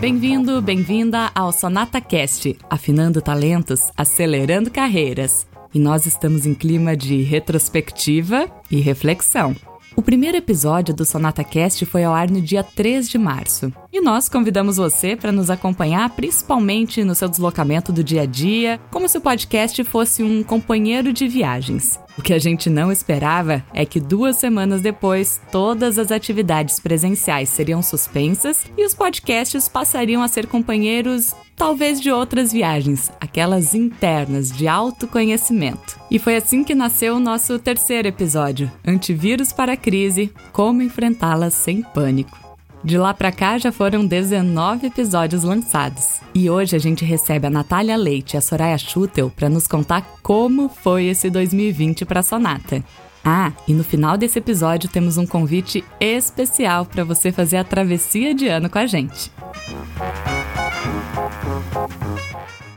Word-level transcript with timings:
Bem-vindo, 0.00 0.62
bem-vinda 0.62 1.30
ao 1.34 1.52
Sonata 1.52 2.00
Cast, 2.00 2.56
afinando 2.70 3.20
talentos, 3.20 3.90
acelerando 3.96 4.70
carreiras. 4.70 5.46
E 5.74 5.78
nós 5.78 6.06
estamos 6.06 6.46
em 6.46 6.54
clima 6.54 6.96
de 6.96 7.22
retrospectiva 7.22 8.48
e 8.70 8.80
reflexão. 8.80 9.54
O 9.94 10.02
primeiro 10.02 10.36
episódio 10.36 10.94
do 10.94 11.04
Sonata 11.04 11.42
Cast 11.42 11.84
foi 11.86 12.04
ao 12.04 12.14
ar 12.14 12.30
no 12.30 12.40
dia 12.40 12.62
3 12.62 13.08
de 13.08 13.18
março. 13.18 13.72
E 13.96 14.00
nós 14.02 14.28
convidamos 14.28 14.76
você 14.76 15.16
para 15.16 15.32
nos 15.32 15.48
acompanhar 15.48 16.10
principalmente 16.10 17.02
no 17.02 17.14
seu 17.14 17.30
deslocamento 17.30 17.90
do 17.90 18.04
dia 18.04 18.24
a 18.24 18.26
dia, 18.26 18.78
como 18.90 19.08
se 19.08 19.16
o 19.16 19.22
podcast 19.22 19.82
fosse 19.84 20.22
um 20.22 20.42
companheiro 20.42 21.14
de 21.14 21.26
viagens. 21.26 21.98
O 22.18 22.20
que 22.20 22.34
a 22.34 22.38
gente 22.38 22.68
não 22.68 22.92
esperava 22.92 23.64
é 23.72 23.86
que 23.86 23.98
duas 23.98 24.36
semanas 24.36 24.82
depois, 24.82 25.40
todas 25.50 25.98
as 25.98 26.12
atividades 26.12 26.78
presenciais 26.78 27.48
seriam 27.48 27.82
suspensas 27.82 28.66
e 28.76 28.84
os 28.84 28.92
podcasts 28.92 29.66
passariam 29.66 30.22
a 30.22 30.28
ser 30.28 30.46
companheiros, 30.46 31.34
talvez 31.56 31.98
de 31.98 32.10
outras 32.10 32.52
viagens, 32.52 33.10
aquelas 33.18 33.74
internas 33.74 34.52
de 34.52 34.68
autoconhecimento. 34.68 35.98
E 36.10 36.18
foi 36.18 36.36
assim 36.36 36.62
que 36.62 36.74
nasceu 36.74 37.16
o 37.16 37.20
nosso 37.20 37.58
terceiro 37.58 38.08
episódio: 38.08 38.70
Antivírus 38.86 39.54
para 39.54 39.72
a 39.72 39.76
Crise 39.76 40.30
Como 40.52 40.82
Enfrentá-la 40.82 41.48
sem 41.48 41.80
Pânico. 41.80 42.45
De 42.86 42.96
lá 42.96 43.12
para 43.12 43.32
cá 43.32 43.58
já 43.58 43.72
foram 43.72 44.06
19 44.06 44.86
episódios 44.86 45.42
lançados. 45.42 46.20
E 46.32 46.48
hoje 46.48 46.76
a 46.76 46.78
gente 46.78 47.04
recebe 47.04 47.48
a 47.48 47.50
Natália 47.50 47.96
Leite 47.96 48.34
e 48.34 48.36
a 48.36 48.40
Soraya 48.40 48.78
Schutel 48.78 49.28
para 49.28 49.48
nos 49.48 49.66
contar 49.66 50.02
como 50.22 50.68
foi 50.68 51.06
esse 51.06 51.28
2020 51.28 52.04
para 52.04 52.22
Sonata. 52.22 52.84
Ah, 53.24 53.52
e 53.66 53.74
no 53.74 53.82
final 53.82 54.16
desse 54.16 54.38
episódio 54.38 54.88
temos 54.88 55.18
um 55.18 55.26
convite 55.26 55.84
especial 55.98 56.86
para 56.86 57.02
você 57.02 57.32
fazer 57.32 57.56
a 57.56 57.64
travessia 57.64 58.32
de 58.32 58.46
ano 58.46 58.70
com 58.70 58.78
a 58.78 58.86
gente. 58.86 59.32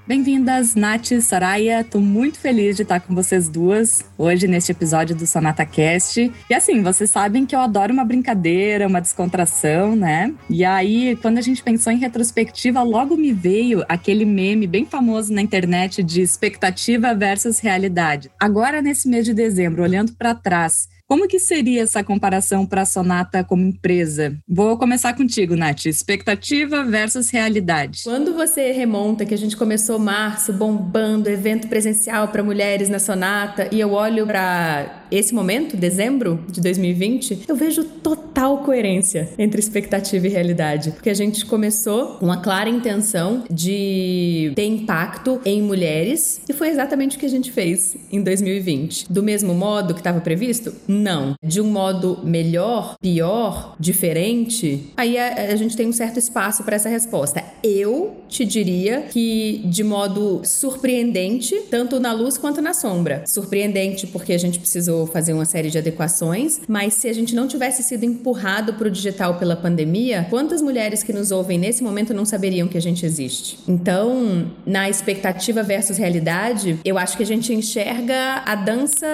Bem-vindas, 0.10 0.74
Nath 0.74 1.12
e 1.12 1.22
Soraya. 1.22 1.84
Tô 1.84 2.00
muito 2.00 2.40
feliz 2.40 2.76
de 2.76 2.82
estar 2.82 3.00
com 3.00 3.14
vocês 3.14 3.48
duas 3.48 4.04
hoje 4.18 4.48
neste 4.48 4.72
episódio 4.72 5.16
do 5.16 5.28
Sonata 5.28 5.64
Cast. 5.68 6.34
E 6.50 6.54
assim, 6.56 6.82
vocês 6.82 7.12
sabem 7.12 7.46
que 7.46 7.56
eu 7.56 7.60
adoro 7.60 7.94
uma 7.94 8.04
brincadeira, 8.04 8.88
uma 8.88 9.02
descontração, 9.02 9.96
né? 9.96 10.34
E 10.50 10.66
aí, 10.66 11.16
quando 11.22 11.38
a 11.38 11.42
gente 11.42 11.62
pensou 11.62 11.94
em 11.94 12.00
retrospectiva, 12.00 12.82
logo 12.82 13.16
me 13.16 13.32
veio 13.32 13.86
aquele 13.88 14.26
meme 14.26 14.66
bem 14.66 14.84
famoso 14.84 15.32
na 15.32 15.44
internet 15.44 16.02
de 16.02 16.24
expectativa 16.24 17.14
versus 17.14 17.60
realidade. 17.60 18.32
Agora, 18.40 18.82
nesse 18.82 19.08
mês 19.08 19.26
de 19.26 19.34
dezembro, 19.36 19.84
olhando 19.84 20.14
para 20.14 20.34
trás, 20.34 20.90
como 21.10 21.28
que 21.28 21.40
seria 21.40 21.82
essa 21.82 22.04
comparação 22.04 22.68
para 22.68 22.84
a 22.84 22.86
Sonata 22.86 23.44
como 23.44 23.66
empresa? 23.66 24.38
Vou 24.48 24.78
começar 24.78 25.16
contigo, 25.16 25.56
Nath. 25.56 25.88
Expectativa 25.88 26.84
versus 26.84 27.32
realidade. 27.32 28.04
Quando 28.04 28.36
você 28.36 28.72
remonta 28.72 29.26
que 29.26 29.34
a 29.34 29.38
gente 29.38 29.58
começou 29.58 29.98
março 29.98 30.54
bombando 30.54 31.28
evento 31.28 31.68
presencial 31.68 32.28
para 32.28 32.44
mulheres 32.44 32.90
na 32.90 33.00
Sonata 33.00 33.68
e 33.72 33.80
eu 33.80 33.92
olho 33.94 34.28
para 34.28 35.00
esse 35.12 35.34
momento, 35.34 35.76
dezembro 35.76 36.46
de 36.48 36.62
2020, 36.62 37.46
eu 37.48 37.56
vejo 37.56 37.84
total 37.84 38.60
coerência 38.60 39.30
entre 39.40 39.60
expectativa 39.60 40.28
e 40.28 40.30
realidade, 40.30 40.92
porque 40.92 41.10
a 41.10 41.14
gente 41.16 41.44
começou 41.46 42.18
com 42.18 42.32
a 42.32 42.38
clara 42.38 42.70
intenção 42.70 43.44
de 43.50 44.52
ter 44.56 44.66
impacto 44.66 45.42
em 45.44 45.62
mulheres 45.64 46.40
e 46.48 46.54
foi 46.54 46.70
exatamente 46.70 47.18
o 47.18 47.20
que 47.20 47.26
a 47.26 47.30
gente 47.30 47.52
fez 47.52 47.98
em 48.12 48.22
2020. 48.22 49.12
Do 49.12 49.24
mesmo 49.24 49.56
modo 49.56 49.96
que 49.96 50.00
estava 50.00 50.22
previsto? 50.22 50.72
Não. 51.00 51.34
De 51.44 51.62
um 51.62 51.66
modo 51.66 52.20
melhor, 52.24 52.96
pior, 53.02 53.76
diferente? 53.80 54.92
Aí 54.98 55.18
a, 55.18 55.52
a 55.52 55.56
gente 55.56 55.76
tem 55.76 55.88
um 55.88 55.94
certo 55.94 56.20
espaço 56.20 56.64
para 56.64 56.76
essa 56.76 56.90
resposta. 56.90 57.44
Eu 57.64 58.18
te 58.28 58.46
diria 58.46 59.02
que 59.10 59.62
de 59.66 59.84
modo 59.84 60.42
surpreendente, 60.44 61.56
tanto 61.70 62.00
na 62.00 62.14
luz 62.14 62.38
quanto 62.38 62.62
na 62.62 62.74
sombra. 62.74 63.24
Surpreendente 63.26 64.08
porque 64.08 64.34
a 64.34 64.38
gente 64.38 64.60
precisou 64.60 65.08
fazer 65.08 65.34
uma 65.34 65.46
série 65.46 65.70
de 65.70 65.78
adequações, 65.78 66.62
mas 66.68 66.94
se 66.94 67.08
a 67.08 67.14
gente 67.14 67.36
não 67.36 67.48
tivesse 67.48 67.82
sido 67.84 68.04
empurrado 68.04 68.74
para 68.74 68.88
o 68.88 68.92
digital 68.92 69.38
pela 69.38 69.56
pandemia, 69.56 70.28
quantas 70.30 70.62
mulheres 70.62 71.02
que 71.04 71.12
nos 71.12 71.32
ouvem 71.32 71.58
nesse 71.58 71.84
momento 71.84 72.14
não 72.14 72.26
saberiam 72.26 72.68
que 72.68 72.78
a 72.78 72.82
gente 72.82 73.06
existe? 73.06 73.58
Então, 73.68 74.52
na 74.66 74.90
expectativa 74.90 75.64
versus 75.64 75.98
realidade, 75.98 76.80
eu 76.86 76.98
acho 76.98 77.18
que 77.18 77.24
a 77.24 77.26
gente 77.26 77.54
enxerga 77.54 78.44
a 78.46 78.56
dança 78.56 79.08